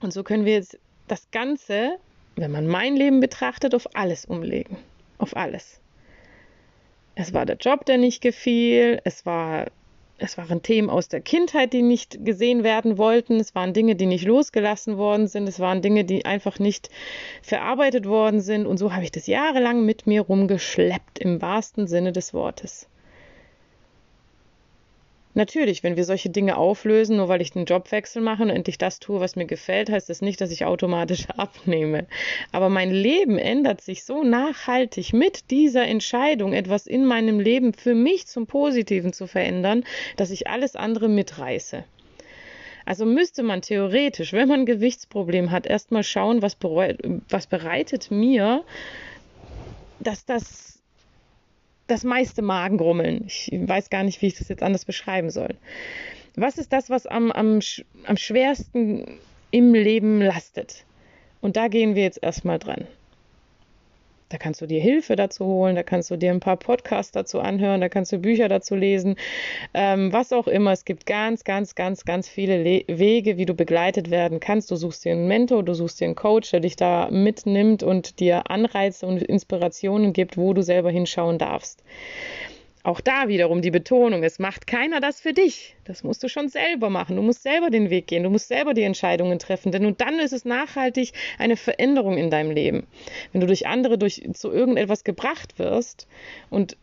Und 0.00 0.12
so 0.12 0.22
können 0.22 0.44
wir 0.44 0.54
jetzt 0.54 0.78
das 1.08 1.30
Ganze, 1.30 1.98
wenn 2.36 2.50
man 2.50 2.66
mein 2.66 2.96
Leben 2.96 3.20
betrachtet, 3.20 3.74
auf 3.74 3.94
alles 3.94 4.24
umlegen. 4.24 4.78
Auf 5.18 5.36
alles. 5.36 5.80
Es 7.14 7.32
war 7.32 7.46
der 7.46 7.56
Job, 7.56 7.86
der 7.86 7.96
nicht 7.96 8.20
gefiel. 8.20 9.00
Es 9.04 9.24
war 9.24 9.66
es 10.18 10.38
waren 10.38 10.62
Themen 10.62 10.88
aus 10.88 11.08
der 11.08 11.20
Kindheit, 11.20 11.72
die 11.72 11.82
nicht 11.82 12.24
gesehen 12.24 12.64
werden 12.64 12.96
wollten. 12.96 13.38
Es 13.38 13.54
waren 13.54 13.74
Dinge, 13.74 13.96
die 13.96 14.06
nicht 14.06 14.24
losgelassen 14.24 14.96
worden 14.96 15.28
sind. 15.28 15.46
Es 15.48 15.60
waren 15.60 15.82
Dinge, 15.82 16.04
die 16.04 16.24
einfach 16.24 16.58
nicht 16.58 16.88
verarbeitet 17.42 18.06
worden 18.06 18.40
sind. 18.40 18.66
Und 18.66 18.78
so 18.78 18.94
habe 18.94 19.04
ich 19.04 19.12
das 19.12 19.26
jahrelang 19.26 19.84
mit 19.84 20.06
mir 20.06 20.22
rumgeschleppt, 20.22 21.18
im 21.18 21.42
wahrsten 21.42 21.86
Sinne 21.86 22.12
des 22.12 22.32
Wortes. 22.32 22.88
Natürlich, 25.36 25.82
wenn 25.82 25.96
wir 25.96 26.04
solche 26.04 26.30
Dinge 26.30 26.56
auflösen, 26.56 27.18
nur 27.18 27.28
weil 27.28 27.42
ich 27.42 27.52
den 27.52 27.66
Jobwechsel 27.66 28.22
mache 28.22 28.42
und 28.42 28.48
endlich 28.48 28.78
das 28.78 29.00
tue, 29.00 29.20
was 29.20 29.36
mir 29.36 29.44
gefällt, 29.44 29.90
heißt 29.90 30.08
das 30.08 30.22
nicht, 30.22 30.40
dass 30.40 30.50
ich 30.50 30.64
automatisch 30.64 31.26
abnehme. 31.36 32.06
Aber 32.52 32.70
mein 32.70 32.90
Leben 32.90 33.36
ändert 33.36 33.82
sich 33.82 34.04
so 34.04 34.24
nachhaltig 34.24 35.12
mit 35.12 35.50
dieser 35.50 35.86
Entscheidung, 35.86 36.54
etwas 36.54 36.86
in 36.86 37.04
meinem 37.04 37.38
Leben 37.38 37.74
für 37.74 37.94
mich 37.94 38.26
zum 38.26 38.46
Positiven 38.46 39.12
zu 39.12 39.26
verändern, 39.26 39.84
dass 40.16 40.30
ich 40.30 40.48
alles 40.48 40.74
andere 40.74 41.10
mitreiße. 41.10 41.84
Also 42.86 43.04
müsste 43.04 43.42
man 43.42 43.60
theoretisch, 43.60 44.32
wenn 44.32 44.48
man 44.48 44.60
ein 44.60 44.66
Gewichtsproblem 44.66 45.50
hat, 45.50 45.66
erstmal 45.66 46.02
schauen, 46.02 46.40
was, 46.40 46.56
was 47.28 47.46
bereitet 47.46 48.10
mir, 48.10 48.64
dass 50.00 50.24
das 50.24 50.75
das 51.86 52.04
meiste 52.04 52.42
Magengrummeln. 52.42 53.24
Ich 53.26 53.50
weiß 53.52 53.90
gar 53.90 54.02
nicht, 54.02 54.22
wie 54.22 54.26
ich 54.26 54.38
das 54.38 54.48
jetzt 54.48 54.62
anders 54.62 54.84
beschreiben 54.84 55.30
soll. 55.30 55.54
Was 56.34 56.58
ist 56.58 56.72
das, 56.72 56.90
was 56.90 57.06
am, 57.06 57.32
am, 57.32 57.60
am 58.04 58.16
schwersten 58.16 59.18
im 59.50 59.74
Leben 59.74 60.20
lastet? 60.20 60.84
Und 61.40 61.56
da 61.56 61.68
gehen 61.68 61.94
wir 61.94 62.02
jetzt 62.02 62.22
erstmal 62.22 62.58
dran. 62.58 62.86
Da 64.28 64.38
kannst 64.38 64.60
du 64.60 64.66
dir 64.66 64.80
Hilfe 64.80 65.14
dazu 65.14 65.46
holen, 65.46 65.76
da 65.76 65.84
kannst 65.84 66.10
du 66.10 66.16
dir 66.16 66.32
ein 66.32 66.40
paar 66.40 66.56
Podcasts 66.56 67.12
dazu 67.12 67.38
anhören, 67.38 67.80
da 67.80 67.88
kannst 67.88 68.10
du 68.10 68.18
Bücher 68.18 68.48
dazu 68.48 68.74
lesen, 68.74 69.14
ähm, 69.72 70.12
was 70.12 70.32
auch 70.32 70.48
immer. 70.48 70.72
Es 70.72 70.84
gibt 70.84 71.06
ganz, 71.06 71.44
ganz, 71.44 71.76
ganz, 71.76 72.04
ganz 72.04 72.28
viele 72.28 72.60
Le 72.60 72.84
Wege, 72.88 73.36
wie 73.36 73.46
du 73.46 73.54
begleitet 73.54 74.10
werden 74.10 74.40
kannst. 74.40 74.70
Du 74.72 74.76
suchst 74.76 75.04
dir 75.04 75.12
einen 75.12 75.28
Mentor, 75.28 75.62
du 75.62 75.74
suchst 75.74 76.00
dir 76.00 76.06
einen 76.06 76.16
Coach, 76.16 76.50
der 76.50 76.60
dich 76.60 76.74
da 76.74 77.08
mitnimmt 77.10 77.84
und 77.84 78.18
dir 78.18 78.50
Anreize 78.50 79.06
und 79.06 79.22
Inspirationen 79.22 80.12
gibt, 80.12 80.36
wo 80.36 80.52
du 80.54 80.62
selber 80.62 80.90
hinschauen 80.90 81.38
darfst. 81.38 81.84
Auch 82.86 83.00
da 83.00 83.26
wiederum 83.26 83.62
die 83.62 83.72
Betonung, 83.72 84.22
es 84.22 84.38
macht 84.38 84.68
keiner 84.68 85.00
das 85.00 85.20
für 85.20 85.32
dich. 85.32 85.74
Das 85.82 86.04
musst 86.04 86.22
du 86.22 86.28
schon 86.28 86.48
selber 86.48 86.88
machen. 86.88 87.16
Du 87.16 87.22
musst 87.22 87.42
selber 87.42 87.68
den 87.68 87.90
Weg 87.90 88.06
gehen, 88.06 88.22
du 88.22 88.30
musst 88.30 88.46
selber 88.46 88.74
die 88.74 88.84
Entscheidungen 88.84 89.40
treffen, 89.40 89.72
denn 89.72 89.86
und 89.86 90.00
dann 90.00 90.20
ist 90.20 90.32
es 90.32 90.44
nachhaltig 90.44 91.10
eine 91.36 91.56
Veränderung 91.56 92.16
in 92.16 92.30
deinem 92.30 92.52
Leben. 92.52 92.86
Wenn 93.32 93.40
du 93.40 93.48
durch 93.48 93.66
andere 93.66 93.98
durch, 93.98 94.22
zu 94.34 94.52
irgendetwas 94.52 95.02
gebracht 95.02 95.58
wirst 95.58 96.06
und 96.48 96.76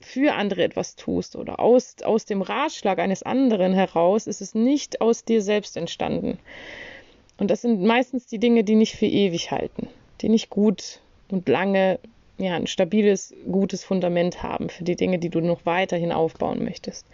für 0.00 0.34
andere 0.34 0.62
etwas 0.62 0.94
tust 0.94 1.34
oder 1.34 1.58
aus, 1.58 1.96
aus 2.04 2.26
dem 2.26 2.42
Ratschlag 2.42 3.00
eines 3.00 3.24
anderen 3.24 3.72
heraus, 3.72 4.28
ist 4.28 4.40
es 4.40 4.54
nicht 4.54 5.00
aus 5.00 5.24
dir 5.24 5.42
selbst 5.42 5.76
entstanden. 5.76 6.38
Und 7.38 7.50
das 7.50 7.62
sind 7.62 7.82
meistens 7.82 8.28
die 8.28 8.38
Dinge, 8.38 8.62
die 8.62 8.76
nicht 8.76 8.94
für 8.94 9.06
ewig 9.06 9.50
halten, 9.50 9.88
die 10.20 10.28
nicht 10.28 10.48
gut 10.48 11.00
und 11.28 11.48
lange 11.48 11.98
ja, 12.40 12.54
ein 12.56 12.66
stabiles, 12.66 13.34
gutes 13.50 13.84
Fundament 13.84 14.42
haben 14.42 14.70
für 14.70 14.84
die 14.84 14.96
Dinge, 14.96 15.18
die 15.18 15.28
du 15.28 15.40
noch 15.40 15.66
weiterhin 15.66 16.12
aufbauen 16.12 16.64
möchtest. 16.64 17.06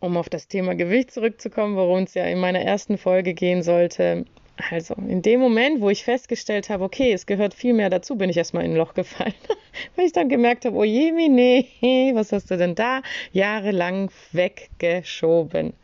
Um 0.00 0.16
auf 0.16 0.28
das 0.28 0.48
Thema 0.48 0.74
Gewicht 0.74 1.10
zurückzukommen, 1.10 1.76
worum 1.76 2.04
es 2.04 2.14
ja 2.14 2.24
in 2.24 2.38
meiner 2.38 2.60
ersten 2.60 2.98
Folge 2.98 3.34
gehen 3.34 3.62
sollte. 3.62 4.24
Also, 4.70 4.94
in 4.94 5.20
dem 5.20 5.40
Moment, 5.40 5.82
wo 5.82 5.90
ich 5.90 6.04
festgestellt 6.04 6.70
habe, 6.70 6.84
okay, 6.84 7.12
es 7.12 7.26
gehört 7.26 7.52
viel 7.52 7.74
mehr 7.74 7.90
dazu, 7.90 8.16
bin 8.16 8.30
ich 8.30 8.38
erstmal 8.38 8.64
in 8.64 8.72
ein 8.72 8.76
Loch 8.76 8.94
gefallen. 8.94 9.34
Weil 9.96 10.06
ich 10.06 10.12
dann 10.12 10.30
gemerkt 10.30 10.64
habe, 10.64 10.76
oh 10.76 10.84
je, 10.84 11.12
nee, 11.12 12.12
was 12.14 12.32
hast 12.32 12.50
du 12.50 12.56
denn 12.56 12.74
da 12.74 13.02
jahrelang 13.32 14.10
weggeschoben? 14.32 15.74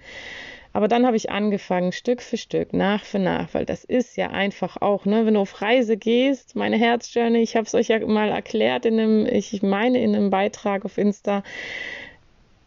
Aber 0.73 0.88
dann 0.88 1.07
habe 1.07 1.17
ich 1.17 1.31
angefangen, 1.31 1.93
Stück 1.93 2.23
für 2.23 2.37
Stück, 2.38 2.73
nach 2.73 3.05
für 3.05 3.19
nach, 3.19 3.52
weil 3.52 3.67
das 3.67 3.85
ist 3.85 4.17
ja 4.17 4.31
einfach 4.31 4.79
auch, 4.81 5.05
ne, 5.05 5.26
wenn 5.26 5.35
du 5.35 5.41
auf 5.41 5.61
Reise 5.61 5.97
gehst, 5.97 6.57
meine 6.57 6.79
Herzjourney, 6.79 7.41
ich 7.41 7.57
habe 7.57 7.67
es 7.67 7.75
euch 7.75 7.88
ja 7.88 8.05
mal 8.07 8.31
erklärt 8.31 8.87
in 8.87 8.99
einem, 8.99 9.26
ich 9.26 9.62
meine 9.62 10.02
in 10.02 10.14
einem 10.14 10.31
Beitrag 10.31 10.85
auf 10.85 10.97
Insta, 10.97 11.43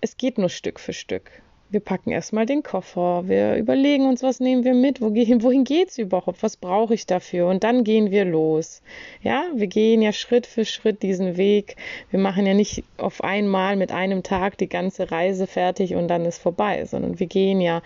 es 0.01 0.17
geht 0.17 0.37
nur 0.37 0.49
Stück 0.49 0.79
für 0.79 0.93
Stück. 0.93 1.31
Wir 1.69 1.79
packen 1.79 2.11
erstmal 2.11 2.45
den 2.45 2.61
Koffer, 2.61 3.23
wir 3.27 3.55
überlegen 3.55 4.05
uns, 4.07 4.21
was 4.21 4.39
nehmen 4.39 4.63
wir 4.63 4.75
mit, 4.75 5.01
wohin 5.01 5.63
geht 5.63 5.89
es 5.89 5.97
überhaupt, 5.97 6.43
was 6.43 6.57
brauche 6.57 6.93
ich 6.93 7.05
dafür 7.05 7.47
und 7.47 7.63
dann 7.63 7.83
gehen 7.83 8.11
wir 8.11 8.23
los. 8.23 8.81
Ja, 9.23 9.45
wir 9.53 9.67
gehen 9.67 10.01
ja 10.01 10.13
Schritt 10.13 10.45
für 10.45 10.63
Schritt 10.63 11.01
diesen 11.01 11.37
Weg. 11.37 11.75
Wir 12.11 12.19
machen 12.19 12.45
ja 12.45 12.53
nicht 12.53 12.83
auf 12.97 13.23
einmal 13.23 13.75
mit 13.75 13.91
einem 13.91 14.21
Tag 14.21 14.57
die 14.57 14.69
ganze 14.69 15.11
Reise 15.11 15.47
fertig 15.47 15.95
und 15.95 16.07
dann 16.07 16.25
ist 16.25 16.37
vorbei, 16.37 16.85
sondern 16.85 17.19
wir 17.19 17.27
gehen 17.27 17.61
ja, 17.61 17.81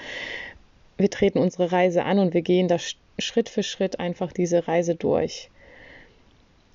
wir 0.97 1.09
treten 1.09 1.39
unsere 1.39 1.71
Reise 1.71 2.03
an 2.03 2.19
und 2.19 2.33
wir 2.33 2.41
gehen 2.41 2.67
da 2.67 2.77
Schritt 3.17 3.49
für 3.49 3.63
Schritt 3.63 3.99
einfach 3.99 4.33
diese 4.33 4.67
Reise 4.67 4.95
durch. 4.95 5.49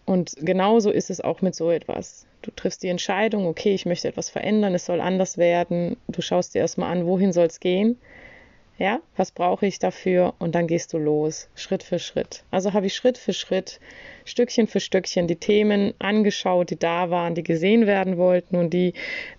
Und 0.06 0.34
genauso 0.38 0.90
ist 0.90 1.10
es 1.10 1.20
auch 1.20 1.40
mit 1.40 1.54
so 1.54 1.70
etwas. 1.70 2.26
Du 2.42 2.50
triffst 2.50 2.82
die 2.82 2.88
Entscheidung, 2.88 3.46
okay, 3.46 3.74
ich 3.74 3.86
möchte 3.86 4.08
etwas 4.08 4.28
verändern, 4.28 4.74
es 4.74 4.84
soll 4.84 5.00
anders 5.00 5.38
werden. 5.38 5.96
Du 6.08 6.20
schaust 6.20 6.54
dir 6.54 6.58
erstmal 6.58 6.92
an, 6.92 7.06
wohin 7.06 7.32
soll 7.32 7.46
es 7.46 7.60
gehen? 7.60 7.98
Ja, 8.76 9.00
was 9.16 9.30
brauche 9.30 9.66
ich 9.66 9.78
dafür? 9.78 10.34
Und 10.40 10.56
dann 10.56 10.66
gehst 10.66 10.92
du 10.92 10.98
los, 10.98 11.48
Schritt 11.54 11.84
für 11.84 12.00
Schritt. 12.00 12.42
Also 12.50 12.72
habe 12.72 12.86
ich 12.86 12.94
Schritt 12.94 13.16
für 13.18 13.32
Schritt, 13.32 13.78
Stückchen 14.24 14.66
für 14.66 14.80
Stückchen 14.80 15.28
die 15.28 15.36
Themen 15.36 15.94
angeschaut, 16.00 16.70
die 16.70 16.78
da 16.78 17.08
waren, 17.08 17.36
die 17.36 17.44
gesehen 17.44 17.86
werden 17.86 18.18
wollten 18.18 18.56
und 18.56 18.70
die 18.70 18.92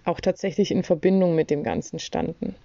auch 0.06 0.22
tatsächlich 0.22 0.72
in 0.72 0.84
Verbindung 0.84 1.36
mit 1.36 1.50
dem 1.50 1.64
Ganzen 1.64 2.00
standen. 2.00 2.56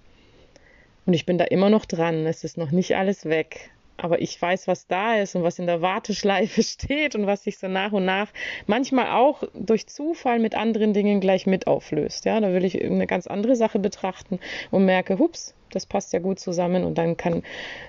Und 1.05 1.13
ich 1.13 1.25
bin 1.25 1.37
da 1.37 1.43
immer 1.43 1.69
noch 1.69 1.85
dran. 1.85 2.25
Es 2.25 2.45
ist 2.45 2.57
noch 2.57 2.71
nicht 2.71 2.95
alles 2.95 3.25
weg 3.25 3.71
aber 4.01 4.21
ich 4.21 4.41
weiß, 4.41 4.67
was 4.67 4.87
da 4.87 5.15
ist 5.15 5.35
und 5.35 5.43
was 5.43 5.59
in 5.59 5.67
der 5.67 5.81
Warteschleife 5.81 6.63
steht 6.63 7.15
und 7.15 7.27
was 7.27 7.43
sich 7.43 7.57
so 7.57 7.67
nach 7.67 7.91
und 7.91 8.05
nach 8.05 8.29
manchmal 8.65 9.11
auch 9.11 9.43
durch 9.53 9.87
Zufall 9.87 10.39
mit 10.39 10.55
anderen 10.55 10.93
Dingen 10.93 11.21
gleich 11.21 11.45
mit 11.45 11.67
auflöst. 11.67 12.25
Ja, 12.25 12.39
da 12.39 12.51
will 12.51 12.65
ich 12.65 12.83
eine 12.83 13.07
ganz 13.07 13.27
andere 13.27 13.55
Sache 13.55 13.79
betrachten 13.79 14.39
und 14.71 14.85
merke, 14.85 15.19
hups, 15.19 15.53
das 15.69 15.85
passt 15.85 16.13
ja 16.13 16.19
gut 16.19 16.39
zusammen 16.39 16.83
und 16.83 16.97
dann 16.97 17.15
kann, 17.15 17.43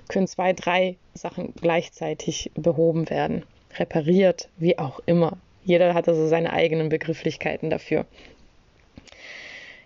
können 0.08 0.26
zwei, 0.26 0.52
drei 0.52 0.96
Sachen 1.14 1.54
gleichzeitig 1.60 2.50
behoben 2.54 3.08
werden, 3.08 3.44
repariert, 3.78 4.48
wie 4.58 4.78
auch 4.78 5.00
immer. 5.06 5.38
Jeder 5.64 5.94
hat 5.94 6.08
also 6.08 6.26
seine 6.26 6.52
eigenen 6.52 6.88
Begrifflichkeiten 6.88 7.70
dafür. 7.70 8.04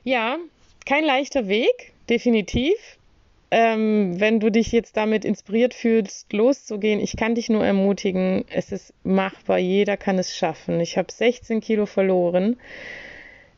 Ja, 0.05 0.39
kein 0.85 1.05
leichter 1.05 1.49
Weg, 1.49 1.93
definitiv 2.09 2.96
ähm, 3.51 4.19
wenn 4.19 4.41
du 4.41 4.51
dich 4.51 4.73
jetzt 4.73 4.97
damit 4.97 5.25
inspiriert 5.25 5.75
fühlst, 5.75 6.33
loszugehen, 6.33 7.01
ich 7.01 7.17
kann 7.17 7.35
dich 7.35 7.49
nur 7.49 7.65
ermutigen, 7.65 8.45
es 8.51 8.73
ist 8.73 8.93
machbar, 9.05 9.59
jeder 9.59 9.97
kann 9.97 10.19
es 10.19 10.37
schaffen. 10.37 10.81
Ich 10.81 10.99
habe 10.99 11.13
16 11.13 11.61
Kilo 11.61 11.87
verloren, 11.87 12.57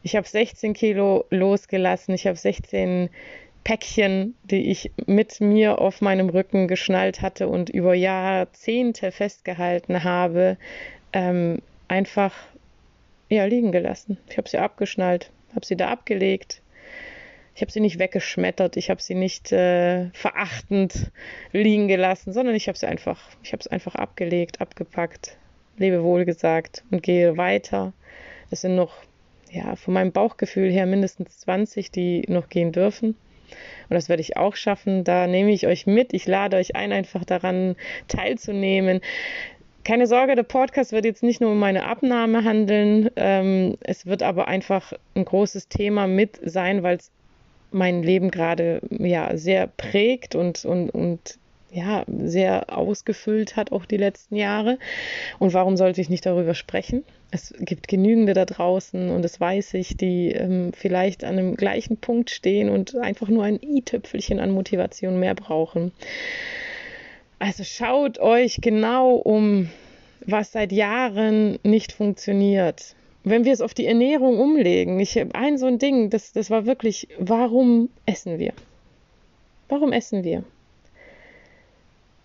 ich 0.03 0.17
habe 0.17 0.29
16 0.29 0.75
Kilo 0.75 1.25
losgelassen, 1.31 2.15
ich 2.15 2.27
habe 2.27 2.37
16 2.37 3.09
Päckchen, 3.65 4.35
die 4.45 4.71
ich 4.71 4.91
mit 5.07 5.41
mir 5.41 5.79
auf 5.81 6.01
meinem 6.01 6.29
Rücken 6.29 6.69
geschnallt 6.69 7.21
hatte 7.23 7.49
und 7.49 7.69
über 7.71 7.95
Jahrzehnte 7.95 9.11
festgehalten 9.13 10.05
habe, 10.05 10.57
ähm, 11.13 11.61
einfach 11.89 12.35
ja, 13.29 13.45
liegen 13.45 13.73
gelassen. 13.73 14.19
Ich 14.29 14.39
habe 14.39 14.49
sie 14.49 14.59
abgeschnallt, 14.59 15.31
habe 15.55 15.67
sie 15.67 15.77
da 15.77 15.89
abgelegt, 15.89 16.63
ich 17.59 17.63
habe 17.63 17.73
sie 17.73 17.81
nicht 17.81 17.99
weggeschmettert, 17.99 18.77
ich 18.77 18.89
habe 18.89 19.03
sie 19.03 19.17
nicht 19.17 19.51
äh, 19.51 20.11
verachtend 20.11 21.11
liegen 21.51 21.89
gelassen, 21.89 22.33
sondern 22.33 22.55
ich 22.55 22.69
habe 22.69 22.79
sie 22.79 22.87
einfach, 22.87 23.21
ich 23.43 23.51
habe 23.51 23.59
es 23.59 23.67
einfach 23.67 23.97
abgelegt, 23.97 24.61
abgepackt, 24.61 25.37
Lebewohl 25.77 26.25
gesagt 26.25 26.85
und 26.93 27.03
gehe 27.03 27.37
weiter. 27.37 27.95
Es 28.53 28.61
sind 28.61 28.77
noch, 28.77 28.95
ja, 29.51 29.75
von 29.75 29.93
meinem 29.93 30.13
Bauchgefühl 30.13 30.71
her 30.71 30.87
mindestens 30.87 31.41
20, 31.41 31.91
die 31.91 32.23
noch 32.29 32.49
gehen 32.49 32.71
dürfen. 32.71 33.09
Und 33.09 33.17
das 33.89 34.09
werde 34.09 34.23
ich 34.23 34.37
auch 34.37 34.55
schaffen. 34.55 35.03
Da 35.03 35.27
nehme 35.27 35.51
ich 35.51 35.67
euch 35.67 35.85
mit. 35.85 36.15
Ich 36.15 36.29
lade 36.29 36.59
euch 36.59 36.77
ein, 36.77 36.93
einfach 36.93 37.25
daran 37.25 37.75
teilzunehmen. 38.07 39.01
Keine 39.83 40.07
Sorge, 40.07 40.37
der 40.37 40.45
Podcast 40.45 40.93
wird 40.93 41.05
jetzt 41.05 41.25
nicht 41.25 41.41
nur 41.41 41.51
um 41.51 41.59
meine 41.59 41.87
Abnahme 41.87 42.45
handeln. 42.45 43.11
Ähm, 43.17 43.79
es 43.81 44.07
wird 44.07 44.23
aber 44.23 44.47
einfach 44.47 44.93
ein 45.17 45.25
großes 45.25 45.67
Thema 45.67 46.07
mit 46.07 46.39
sein, 46.45 46.85
weil 46.85 46.99
es 46.99 47.11
mein 47.71 48.03
Leben 48.03 48.31
gerade 48.31 48.81
ja 48.91 49.37
sehr 49.37 49.67
prägt 49.67 50.35
und, 50.35 50.65
und, 50.65 50.91
und 50.91 51.39
ja, 51.71 52.05
sehr 52.09 52.77
ausgefüllt 52.77 53.57
hat, 53.57 53.73
auch 53.73 53.85
die 53.85 53.99
letzten 53.99 54.37
Jahre. 54.37 54.79
Und 55.39 55.53
warum 55.53 55.77
sollte 55.77 56.01
ich 56.01 56.09
nicht 56.09 56.25
darüber 56.25 56.55
sprechen? 56.55 57.05
Es 57.31 57.55
gibt 57.59 57.89
genügende 57.89 58.33
da 58.33 58.47
draußen 58.47 59.11
und 59.11 59.23
das 59.23 59.39
weiß 59.39 59.75
ich, 59.75 59.97
die 59.97 60.33
ähm, 60.33 60.73
vielleicht 60.75 61.25
an 61.25 61.37
dem 61.37 61.57
gleichen 61.57 61.99
Punkt 61.99 62.31
stehen 62.31 62.71
und 62.71 62.97
einfach 62.97 63.29
nur 63.29 63.45
ein 63.45 63.61
i-Tüpfelchen 63.63 64.41
an 64.41 64.51
Motivation 64.51 65.21
mehr 65.21 65.35
brauchen. 65.35 65.93
Also 67.39 67.65
schaut 67.65 68.19
euch 68.19 68.59
genau 68.63 69.17
um, 69.17 69.69
was 70.25 70.53
seit 70.53 70.73
Jahren 70.73 71.59
nicht 71.63 71.93
funktioniert 71.93 72.95
wenn 73.31 73.45
wir 73.45 73.53
es 73.53 73.61
auf 73.61 73.75
die 73.75 73.87
Ernährung 73.87 74.39
umlegen, 74.39 75.01
ich 75.01 75.19
ein 75.35 75.59
so 75.59 75.67
ein 75.67 75.79
Ding, 75.79 76.11
das, 76.11 76.33
das 76.33 76.51
war 76.51 76.67
wirklich, 76.67 77.09
warum 77.19 77.91
essen 78.07 78.39
wir? 78.39 78.53
Warum 79.69 79.93
essen 79.93 80.25
wir? 80.25 80.45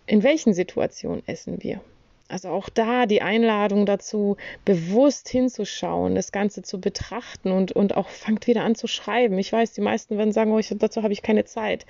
In 0.05 0.23
welchen 0.23 0.53
Situationen 0.53 1.23
essen 1.25 1.63
wir? 1.63 1.81
Also 2.29 2.49
auch 2.49 2.69
da 2.69 3.05
die 3.05 3.21
Einladung 3.21 3.85
dazu, 3.85 4.37
bewusst 4.65 5.29
hinzuschauen, 5.29 6.15
das 6.15 6.31
Ganze 6.31 6.63
zu 6.63 6.81
betrachten 6.81 7.51
und, 7.51 7.73
und 7.73 7.95
auch 7.95 8.09
fangt 8.09 8.47
wieder 8.47 8.63
an 8.63 8.75
zu 8.75 8.87
schreiben. 8.87 9.37
Ich 9.37 9.53
weiß, 9.53 9.73
die 9.73 9.81
meisten 9.81 10.17
werden 10.17 10.33
sagen, 10.33 10.51
oh, 10.51 10.57
ich, 10.57 10.73
dazu 10.75 11.03
habe 11.03 11.13
ich 11.13 11.21
keine 11.21 11.45
Zeit. 11.45 11.85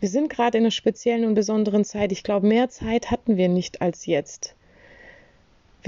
Wir 0.00 0.08
sind 0.08 0.28
gerade 0.28 0.58
in 0.58 0.64
einer 0.64 0.72
speziellen 0.72 1.24
und 1.24 1.34
besonderen 1.34 1.84
Zeit. 1.84 2.12
Ich 2.12 2.22
glaube, 2.22 2.46
mehr 2.46 2.68
Zeit 2.68 3.10
hatten 3.10 3.36
wir 3.36 3.48
nicht 3.48 3.80
als 3.80 4.04
jetzt. 4.04 4.54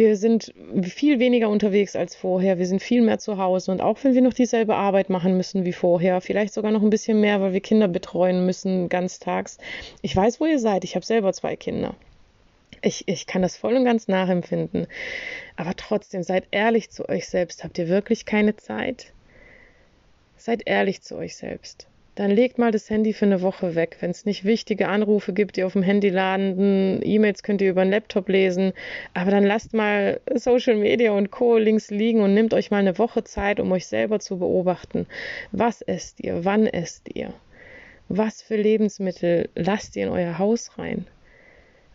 Wir 0.01 0.17
sind 0.17 0.55
viel 0.81 1.19
weniger 1.19 1.51
unterwegs 1.51 1.95
als 1.95 2.17
vorher. 2.17 2.59
Wir 2.59 2.65
sind 2.65 2.83
viel 2.83 3.03
mehr 3.03 3.19
zu 3.19 3.37
Hause. 3.37 3.71
Und 3.71 3.83
auch 3.83 4.03
wenn 4.03 4.15
wir 4.15 4.23
noch 4.23 4.33
dieselbe 4.33 4.75
Arbeit 4.75 5.11
machen 5.11 5.37
müssen 5.37 5.67
wie 5.67 5.75
vorher, 5.75 6.23
vielleicht 6.23 6.55
sogar 6.55 6.73
noch 6.73 6.81
ein 6.81 6.89
bisschen 6.89 7.21
mehr, 7.21 7.43
weil 7.43 7.53
wir 7.53 7.61
Kinder 7.61 7.87
betreuen 7.87 8.47
müssen 8.47 8.89
ganztags. 8.89 9.59
Ich 10.01 10.17
weiß, 10.17 10.41
wo 10.41 10.47
ihr 10.47 10.59
seid. 10.59 10.85
Ich 10.85 10.95
habe 10.95 11.05
selber 11.05 11.35
zwei 11.35 11.55
Kinder. 11.55 11.97
Ich, 12.81 13.09
ich 13.09 13.27
kann 13.27 13.43
das 13.43 13.59
voll 13.59 13.77
und 13.77 13.85
ganz 13.85 14.09
nachempfinden. 14.09 14.87
Aber 15.57 15.77
trotzdem, 15.77 16.23
seid 16.23 16.45
ehrlich 16.51 16.89
zu 16.89 17.07
euch 17.07 17.29
selbst. 17.29 17.63
Habt 17.63 17.77
ihr 17.77 17.89
wirklich 17.89 18.25
keine 18.25 18.57
Zeit? 18.57 19.13
Seid 20.39 20.63
ehrlich 20.65 21.03
zu 21.03 21.17
euch 21.17 21.37
selbst. 21.37 21.90
Dann 22.21 22.33
legt 22.33 22.59
mal 22.59 22.71
das 22.71 22.91
Handy 22.91 23.15
für 23.15 23.25
eine 23.25 23.41
Woche 23.41 23.75
weg. 23.75 23.97
Wenn 24.01 24.11
es 24.11 24.27
nicht 24.27 24.45
wichtige 24.45 24.89
Anrufe 24.89 25.33
gibt, 25.33 25.57
die 25.57 25.65
auf 25.65 25.73
dem 25.73 25.83
Handy 25.83 26.11
landen, 26.11 27.01
E-Mails 27.03 27.43
könnt 27.43 27.63
ihr 27.63 27.71
über 27.71 27.83
den 27.83 27.93
Laptop 27.93 28.29
lesen. 28.29 28.75
Aber 29.15 29.31
dann 29.31 29.43
lasst 29.43 29.73
mal 29.73 30.21
Social 30.35 30.77
Media 30.77 31.13
und 31.13 31.31
Co. 31.31 31.57
links 31.57 31.91
liegen 31.91 32.21
und 32.21 32.35
nehmt 32.35 32.53
euch 32.53 32.71
mal 32.71 32.77
eine 32.77 32.99
Woche 32.99 33.25
Zeit, 33.25 33.59
um 33.59 33.73
euch 33.73 33.87
selber 33.87 34.21
zu 34.21 34.39
beobachten. 34.39 35.07
Was 35.53 35.81
esst 35.81 36.21
ihr? 36.21 36.45
Wann 36.45 36.67
esst 36.67 37.09
ihr? 37.17 37.33
Was 38.11 38.43
für 38.43 38.57
Lebensmittel 38.57 39.49
lasst 39.55 39.97
ihr 39.97 40.03
in 40.03 40.13
euer 40.13 40.39
Haus 40.39 40.77
rein? 40.77 41.07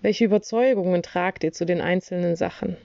Welche 0.01 0.25
Überzeugungen 0.25 1.03
tragt 1.03 1.43
ihr 1.43 1.51
zu 1.51 1.67
den 1.67 1.81
einzelnen 1.81 2.35
Sachen? 2.35 2.77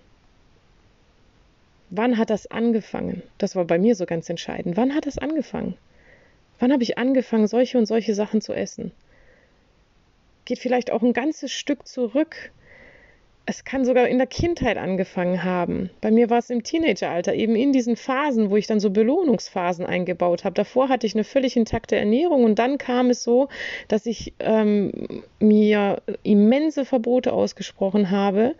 Wann 1.88 2.18
hat 2.18 2.28
das 2.28 2.50
angefangen? 2.50 3.22
Das 3.38 3.56
war 3.56 3.64
bei 3.64 3.78
mir 3.78 3.94
so 3.94 4.04
ganz 4.04 4.28
entscheidend. 4.28 4.76
Wann 4.76 4.94
hat 4.94 5.06
das 5.06 5.16
angefangen? 5.16 5.78
Wann 6.60 6.72
habe 6.72 6.84
ich 6.84 6.98
angefangen, 6.98 7.48
solche 7.48 7.78
und 7.78 7.86
solche 7.86 8.14
Sachen 8.14 8.40
zu 8.40 8.52
essen? 8.52 8.92
Geht 10.44 10.60
vielleicht 10.60 10.92
auch 10.92 11.02
ein 11.02 11.12
ganzes 11.12 11.50
Stück 11.50 11.88
zurück 11.88 12.52
es 13.50 13.64
kann 13.64 13.84
sogar 13.84 14.06
in 14.06 14.18
der 14.18 14.28
Kindheit 14.28 14.76
angefangen 14.76 15.42
haben. 15.42 15.90
Bei 16.00 16.12
mir 16.12 16.30
war 16.30 16.38
es 16.38 16.50
im 16.50 16.62
Teenageralter, 16.62 17.34
eben 17.34 17.56
in 17.56 17.72
diesen 17.72 17.96
Phasen, 17.96 18.48
wo 18.48 18.56
ich 18.56 18.68
dann 18.68 18.78
so 18.78 18.90
Belohnungsphasen 18.90 19.84
eingebaut 19.84 20.44
habe. 20.44 20.54
Davor 20.54 20.88
hatte 20.88 21.06
ich 21.06 21.14
eine 21.14 21.24
völlig 21.24 21.56
intakte 21.56 21.96
Ernährung 21.96 22.44
und 22.44 22.60
dann 22.60 22.78
kam 22.78 23.10
es 23.10 23.24
so, 23.24 23.48
dass 23.88 24.06
ich 24.06 24.34
ähm, 24.38 24.92
mir 25.40 26.00
immense 26.22 26.84
Verbote 26.84 27.32
ausgesprochen 27.32 28.10
habe 28.10 28.54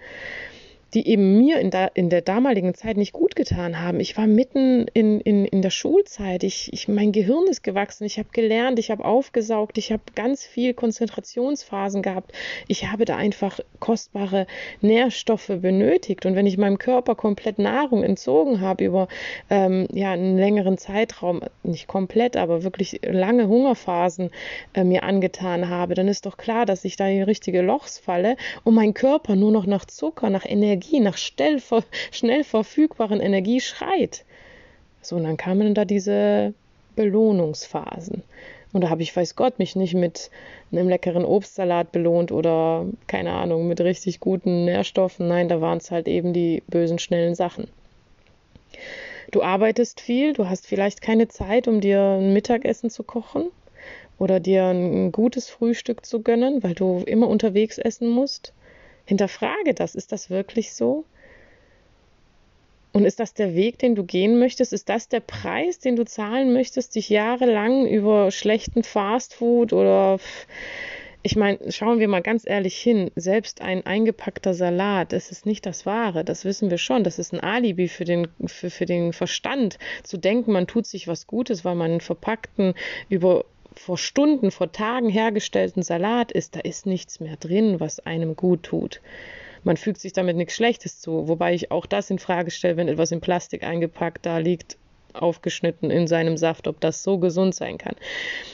die 0.94 1.06
eben 1.06 1.38
mir 1.38 1.60
in, 1.60 1.70
da, 1.70 1.86
in 1.86 2.10
der 2.10 2.22
damaligen 2.22 2.74
Zeit 2.74 2.96
nicht 2.96 3.12
gut 3.12 3.36
getan 3.36 3.80
haben. 3.80 4.00
Ich 4.00 4.16
war 4.16 4.26
mitten 4.26 4.86
in, 4.92 5.20
in, 5.20 5.44
in 5.44 5.62
der 5.62 5.70
Schulzeit. 5.70 6.42
Ich, 6.42 6.72
ich, 6.72 6.88
mein 6.88 7.12
Gehirn 7.12 7.46
ist 7.48 7.62
gewachsen. 7.62 8.04
Ich 8.04 8.18
habe 8.18 8.28
gelernt, 8.32 8.78
ich 8.78 8.90
habe 8.90 9.04
aufgesaugt, 9.04 9.78
ich 9.78 9.92
habe 9.92 10.02
ganz 10.14 10.44
viel 10.44 10.74
Konzentrationsphasen 10.74 12.02
gehabt. 12.02 12.32
Ich 12.66 12.90
habe 12.90 13.04
da 13.04 13.16
einfach 13.16 13.60
kostbare 13.78 14.46
Nährstoffe 14.80 15.48
benötigt. 15.48 16.26
Und 16.26 16.34
wenn 16.34 16.46
ich 16.46 16.58
meinem 16.58 16.78
Körper 16.78 17.14
komplett 17.14 17.58
Nahrung 17.58 18.02
entzogen 18.02 18.60
habe 18.60 18.84
über 18.84 19.08
ähm, 19.48 19.86
ja, 19.92 20.12
einen 20.12 20.36
längeren 20.36 20.78
Zeitraum, 20.78 21.40
nicht 21.62 21.86
komplett, 21.86 22.36
aber 22.36 22.62
wirklich 22.64 23.00
lange 23.04 23.48
Hungerphasen 23.48 24.30
äh, 24.74 24.84
mir 24.84 25.04
angetan 25.04 25.68
habe, 25.68 25.94
dann 25.94 26.08
ist 26.08 26.26
doch 26.26 26.36
klar, 26.36 26.66
dass 26.66 26.84
ich 26.84 26.96
da 26.96 27.06
in 27.06 27.22
richtige 27.22 27.62
Lochs 27.62 27.98
falle 27.98 28.36
und 28.64 28.74
mein 28.74 28.94
Körper 28.94 29.36
nur 29.36 29.52
noch 29.52 29.66
nach 29.66 29.84
Zucker, 29.84 30.30
nach 30.30 30.44
Energie, 30.44 30.79
Energie, 30.80 31.00
nach 31.00 31.16
schnell, 31.18 31.60
schnell 32.10 32.44
verfügbaren 32.44 33.20
Energie 33.20 33.60
schreit. 33.60 34.24
So, 35.02 35.16
und 35.16 35.24
dann 35.24 35.36
kamen 35.36 35.74
da 35.74 35.84
diese 35.84 36.54
Belohnungsphasen. 36.96 38.22
Und 38.72 38.82
da 38.82 38.90
habe 38.90 39.02
ich, 39.02 39.14
weiß 39.14 39.36
Gott, 39.36 39.58
mich 39.58 39.76
nicht 39.76 39.94
mit 39.94 40.30
einem 40.70 40.88
leckeren 40.88 41.24
Obstsalat 41.24 41.92
belohnt 41.92 42.32
oder, 42.32 42.86
keine 43.08 43.32
Ahnung, 43.32 43.66
mit 43.68 43.80
richtig 43.80 44.20
guten 44.20 44.64
Nährstoffen. 44.64 45.28
Nein, 45.28 45.48
da 45.48 45.60
waren 45.60 45.78
es 45.78 45.90
halt 45.90 46.06
eben 46.06 46.32
die 46.32 46.62
bösen, 46.68 46.98
schnellen 46.98 47.34
Sachen. 47.34 47.66
Du 49.32 49.42
arbeitest 49.42 50.00
viel, 50.00 50.32
du 50.32 50.48
hast 50.48 50.66
vielleicht 50.66 51.02
keine 51.02 51.28
Zeit, 51.28 51.68
um 51.68 51.80
dir 51.80 52.00
ein 52.00 52.32
Mittagessen 52.32 52.90
zu 52.90 53.02
kochen 53.02 53.50
oder 54.18 54.40
dir 54.40 54.66
ein 54.66 55.12
gutes 55.12 55.50
Frühstück 55.50 56.06
zu 56.06 56.22
gönnen, 56.22 56.62
weil 56.62 56.74
du 56.74 57.02
immer 57.06 57.28
unterwegs 57.28 57.78
essen 57.78 58.08
musst. 58.08 58.52
Hinterfrage 59.10 59.74
das. 59.74 59.96
Ist 59.96 60.12
das 60.12 60.30
wirklich 60.30 60.72
so? 60.72 61.04
Und 62.92 63.04
ist 63.04 63.18
das 63.18 63.34
der 63.34 63.56
Weg, 63.56 63.76
den 63.80 63.96
du 63.96 64.04
gehen 64.04 64.38
möchtest? 64.38 64.72
Ist 64.72 64.88
das 64.88 65.08
der 65.08 65.18
Preis, 65.18 65.80
den 65.80 65.96
du 65.96 66.04
zahlen 66.04 66.52
möchtest, 66.52 66.94
dich 66.94 67.08
jahrelang 67.08 67.88
über 67.88 68.30
schlechten 68.30 68.84
Fastfood 68.84 69.72
oder 69.72 70.20
ich 71.22 71.34
meine, 71.34 71.58
schauen 71.72 71.98
wir 71.98 72.06
mal 72.06 72.22
ganz 72.22 72.46
ehrlich 72.46 72.76
hin, 72.76 73.10
selbst 73.16 73.62
ein 73.62 73.84
eingepackter 73.84 74.54
Salat, 74.54 75.12
das 75.12 75.32
ist 75.32 75.44
nicht 75.44 75.66
das 75.66 75.86
Wahre, 75.86 76.24
das 76.24 76.44
wissen 76.44 76.70
wir 76.70 76.78
schon. 76.78 77.02
Das 77.02 77.18
ist 77.18 77.32
ein 77.32 77.40
Alibi 77.40 77.88
für 77.88 78.04
den, 78.04 78.28
für, 78.46 78.70
für 78.70 78.86
den 78.86 79.12
Verstand, 79.12 79.76
zu 80.04 80.18
denken, 80.18 80.52
man 80.52 80.68
tut 80.68 80.86
sich 80.86 81.08
was 81.08 81.26
Gutes, 81.26 81.64
weil 81.64 81.74
man 81.74 81.90
einen 81.90 82.00
verpackten, 82.00 82.74
über 83.08 83.44
vor 83.74 83.98
Stunden, 83.98 84.50
vor 84.50 84.72
Tagen 84.72 85.08
hergestellten 85.08 85.82
Salat 85.82 86.32
ist, 86.32 86.56
da 86.56 86.60
ist 86.60 86.86
nichts 86.86 87.20
mehr 87.20 87.36
drin, 87.36 87.80
was 87.80 88.00
einem 88.00 88.36
gut 88.36 88.64
tut. 88.64 89.00
Man 89.62 89.76
fügt 89.76 90.00
sich 90.00 90.12
damit 90.12 90.36
nichts 90.36 90.54
Schlechtes 90.54 91.00
zu, 91.00 91.28
wobei 91.28 91.54
ich 91.54 91.70
auch 91.70 91.86
das 91.86 92.10
in 92.10 92.18
Frage 92.18 92.50
stelle, 92.50 92.76
wenn 92.76 92.88
etwas 92.88 93.12
in 93.12 93.20
Plastik 93.20 93.62
eingepackt 93.62 94.24
da 94.24 94.38
liegt, 94.38 94.76
aufgeschnitten 95.12 95.90
in 95.90 96.06
seinem 96.06 96.36
Saft, 96.36 96.66
ob 96.66 96.80
das 96.80 97.02
so 97.02 97.18
gesund 97.18 97.54
sein 97.54 97.78
kann. 97.78 97.96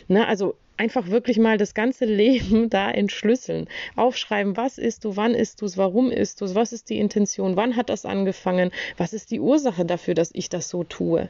Na, 0.08 0.26
also 0.26 0.56
einfach 0.76 1.08
wirklich 1.08 1.38
mal 1.38 1.58
das 1.58 1.74
ganze 1.74 2.04
Leben 2.06 2.70
da 2.70 2.90
entschlüsseln. 2.90 3.68
Aufschreiben, 3.94 4.56
was 4.56 4.78
isst 4.78 5.04
du, 5.04 5.16
wann 5.16 5.34
isst 5.34 5.60
du 5.60 5.66
es, 5.66 5.76
warum 5.76 6.10
isst 6.10 6.40
du 6.40 6.44
es, 6.44 6.54
was 6.54 6.72
ist 6.72 6.90
die 6.90 6.98
Intention, 6.98 7.56
wann 7.56 7.76
hat 7.76 7.88
das 7.88 8.04
angefangen, 8.04 8.70
was 8.96 9.12
ist 9.12 9.30
die 9.30 9.40
Ursache 9.40 9.84
dafür, 9.84 10.14
dass 10.14 10.30
ich 10.32 10.48
das 10.48 10.68
so 10.68 10.84
tue. 10.84 11.28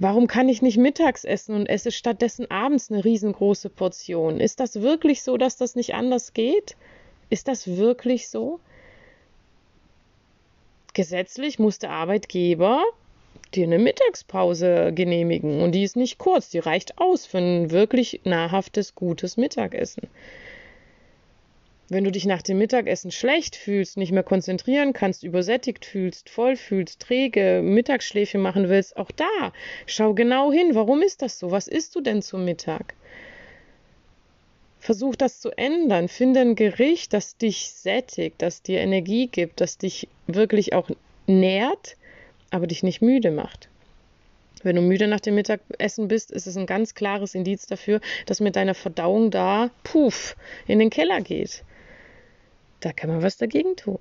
Warum 0.00 0.28
kann 0.28 0.48
ich 0.48 0.62
nicht 0.62 0.78
mittags 0.78 1.24
essen 1.24 1.54
und 1.54 1.66
esse 1.66 1.92
stattdessen 1.92 2.50
abends 2.50 2.90
eine 2.90 3.04
riesengroße 3.04 3.68
Portion? 3.68 4.40
Ist 4.40 4.58
das 4.58 4.80
wirklich 4.80 5.22
so, 5.22 5.36
dass 5.36 5.58
das 5.58 5.76
nicht 5.76 5.92
anders 5.94 6.32
geht? 6.32 6.74
Ist 7.28 7.48
das 7.48 7.76
wirklich 7.76 8.30
so? 8.30 8.60
Gesetzlich 10.94 11.58
muss 11.58 11.78
der 11.78 11.90
Arbeitgeber 11.90 12.82
dir 13.54 13.64
eine 13.64 13.78
Mittagspause 13.78 14.94
genehmigen 14.94 15.60
und 15.60 15.72
die 15.72 15.82
ist 15.82 15.96
nicht 15.96 16.16
kurz, 16.16 16.48
die 16.48 16.60
reicht 16.60 16.96
aus 16.96 17.26
für 17.26 17.38
ein 17.38 17.70
wirklich 17.70 18.22
nahrhaftes, 18.24 18.94
gutes 18.94 19.36
Mittagessen. 19.36 20.08
Wenn 21.92 22.04
du 22.04 22.12
dich 22.12 22.24
nach 22.24 22.40
dem 22.40 22.58
Mittagessen 22.58 23.10
schlecht 23.10 23.56
fühlst, 23.56 23.96
nicht 23.96 24.12
mehr 24.12 24.22
konzentrieren 24.22 24.92
kannst, 24.92 25.24
übersättigt 25.24 25.84
fühlst, 25.84 26.30
voll 26.30 26.54
fühlst, 26.54 27.00
träge, 27.00 27.62
Mittagsschläfchen 27.64 28.40
machen 28.40 28.68
willst, 28.68 28.96
auch 28.96 29.10
da 29.10 29.52
schau 29.86 30.14
genau 30.14 30.52
hin, 30.52 30.76
warum 30.76 31.02
ist 31.02 31.20
das 31.20 31.40
so? 31.40 31.50
Was 31.50 31.66
isst 31.66 31.96
du 31.96 32.00
denn 32.00 32.22
zum 32.22 32.44
Mittag? 32.44 32.94
Versuch 34.78 35.16
das 35.16 35.40
zu 35.40 35.50
ändern. 35.50 36.06
Finde 36.06 36.42
ein 36.42 36.54
Gericht, 36.54 37.12
das 37.12 37.36
dich 37.36 37.72
sättigt, 37.72 38.36
das 38.38 38.62
dir 38.62 38.78
Energie 38.78 39.26
gibt, 39.26 39.60
das 39.60 39.76
dich 39.76 40.06
wirklich 40.28 40.72
auch 40.74 40.90
nährt, 41.26 41.96
aber 42.52 42.68
dich 42.68 42.84
nicht 42.84 43.02
müde 43.02 43.32
macht. 43.32 43.68
Wenn 44.62 44.76
du 44.76 44.82
müde 44.82 45.08
nach 45.08 45.20
dem 45.20 45.34
Mittagessen 45.34 46.06
bist, 46.06 46.30
ist 46.30 46.46
es 46.46 46.56
ein 46.56 46.66
ganz 46.66 46.94
klares 46.94 47.34
Indiz 47.34 47.66
dafür, 47.66 48.00
dass 48.26 48.38
mit 48.38 48.54
deiner 48.54 48.74
Verdauung 48.74 49.32
da, 49.32 49.70
puff, 49.82 50.36
in 50.68 50.78
den 50.78 50.90
Keller 50.90 51.20
geht 51.20 51.64
da 52.80 52.92
kann 52.92 53.10
man 53.10 53.22
was 53.22 53.36
dagegen 53.36 53.76
tun. 53.76 53.98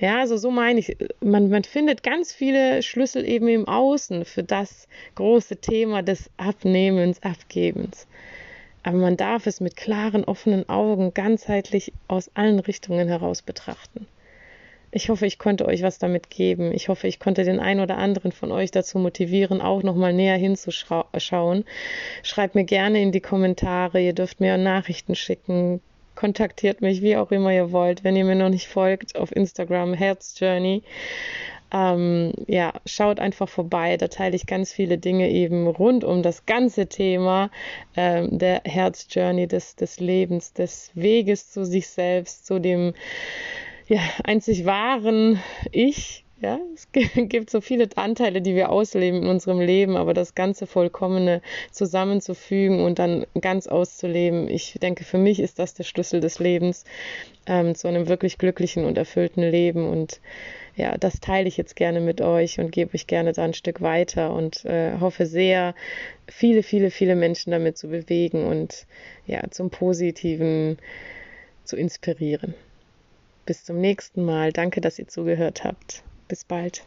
Ja, 0.00 0.20
also 0.20 0.36
so 0.36 0.52
meine 0.52 0.78
ich, 0.78 0.96
man, 1.20 1.48
man 1.50 1.64
findet 1.64 2.04
ganz 2.04 2.32
viele 2.32 2.82
Schlüssel 2.84 3.28
eben 3.28 3.48
im 3.48 3.66
Außen 3.66 4.24
für 4.24 4.44
das 4.44 4.86
große 5.16 5.56
Thema 5.56 6.02
des 6.02 6.30
Abnehmens, 6.36 7.20
Abgebens. 7.22 8.06
Aber 8.84 8.98
man 8.98 9.16
darf 9.16 9.48
es 9.48 9.60
mit 9.60 9.76
klaren, 9.76 10.24
offenen 10.24 10.68
Augen 10.68 11.14
ganzheitlich 11.14 11.92
aus 12.06 12.30
allen 12.34 12.60
Richtungen 12.60 13.08
heraus 13.08 13.42
betrachten. 13.42 14.06
Ich 14.92 15.10
hoffe, 15.10 15.26
ich 15.26 15.38
konnte 15.38 15.66
euch 15.66 15.82
was 15.82 15.98
damit 15.98 16.30
geben. 16.30 16.72
Ich 16.72 16.88
hoffe, 16.88 17.08
ich 17.08 17.18
konnte 17.18 17.44
den 17.44 17.60
einen 17.60 17.80
oder 17.80 17.98
anderen 17.98 18.32
von 18.32 18.52
euch 18.52 18.70
dazu 18.70 18.98
motivieren, 18.98 19.60
auch 19.60 19.82
nochmal 19.82 20.14
näher 20.14 20.36
hinzuschauen. 20.36 21.64
Schreibt 22.22 22.54
mir 22.54 22.64
gerne 22.64 23.02
in 23.02 23.12
die 23.12 23.20
Kommentare. 23.20 24.00
Ihr 24.00 24.14
dürft 24.14 24.40
mir 24.40 24.56
Nachrichten 24.56 25.14
schicken 25.14 25.82
kontaktiert 26.18 26.80
mich, 26.80 27.00
wie 27.00 27.16
auch 27.16 27.30
immer 27.30 27.52
ihr 27.52 27.70
wollt. 27.70 28.02
Wenn 28.02 28.16
ihr 28.16 28.24
mir 28.24 28.34
noch 28.34 28.48
nicht 28.48 28.66
folgt, 28.66 29.14
auf 29.14 29.30
Instagram 29.30 29.94
Herzjourney. 29.94 30.82
Ähm, 31.72 32.32
ja, 32.48 32.72
schaut 32.86 33.20
einfach 33.20 33.48
vorbei. 33.48 33.96
Da 33.96 34.08
teile 34.08 34.34
ich 34.34 34.46
ganz 34.46 34.72
viele 34.72 34.98
Dinge 34.98 35.30
eben 35.30 35.68
rund 35.68 36.02
um 36.02 36.24
das 36.24 36.44
ganze 36.44 36.88
Thema 36.88 37.50
ähm, 37.96 38.36
der 38.36 38.62
Herzjourney, 38.64 39.46
des, 39.46 39.76
des 39.76 40.00
Lebens, 40.00 40.52
des 40.54 40.90
Weges 40.94 41.52
zu 41.52 41.64
sich 41.64 41.86
selbst, 41.86 42.46
zu 42.46 42.58
dem 42.58 42.94
ja, 43.86 44.00
einzig 44.24 44.66
wahren 44.66 45.40
Ich. 45.70 46.24
Ja, 46.40 46.60
es 46.72 46.86
gibt 47.28 47.50
so 47.50 47.60
viele 47.60 47.88
Anteile, 47.96 48.40
die 48.40 48.54
wir 48.54 48.70
ausleben 48.70 49.22
in 49.22 49.28
unserem 49.28 49.58
Leben, 49.58 49.96
aber 49.96 50.14
das 50.14 50.36
ganze 50.36 50.68
Vollkommene 50.68 51.42
zusammenzufügen 51.72 52.80
und 52.80 53.00
dann 53.00 53.26
ganz 53.40 53.66
auszuleben, 53.66 54.48
ich 54.48 54.78
denke, 54.80 55.02
für 55.02 55.18
mich 55.18 55.40
ist 55.40 55.58
das 55.58 55.74
der 55.74 55.82
Schlüssel 55.82 56.20
des 56.20 56.38
Lebens 56.38 56.84
ähm, 57.46 57.74
zu 57.74 57.88
einem 57.88 58.06
wirklich 58.06 58.38
glücklichen 58.38 58.84
und 58.84 58.96
erfüllten 58.96 59.42
Leben. 59.42 59.88
Und 59.88 60.20
ja, 60.76 60.96
das 60.96 61.18
teile 61.18 61.48
ich 61.48 61.56
jetzt 61.56 61.74
gerne 61.74 62.00
mit 62.00 62.20
euch 62.20 62.60
und 62.60 62.70
gebe 62.70 62.94
euch 62.94 63.08
gerne 63.08 63.32
da 63.32 63.42
ein 63.42 63.54
Stück 63.54 63.80
weiter 63.80 64.32
und 64.32 64.64
äh, 64.64 64.92
hoffe 65.00 65.26
sehr, 65.26 65.74
viele, 66.28 66.62
viele, 66.62 66.92
viele 66.92 67.16
Menschen 67.16 67.50
damit 67.50 67.76
zu 67.76 67.88
bewegen 67.88 68.46
und 68.46 68.86
ja, 69.26 69.42
zum 69.50 69.70
Positiven 69.70 70.78
zu 71.64 71.76
inspirieren. 71.76 72.54
Bis 73.44 73.64
zum 73.64 73.80
nächsten 73.80 74.24
Mal. 74.24 74.52
Danke, 74.52 74.80
dass 74.80 75.00
ihr 75.00 75.08
zugehört 75.08 75.64
habt. 75.64 76.04
Bis 76.28 76.44
bald. 76.44 76.86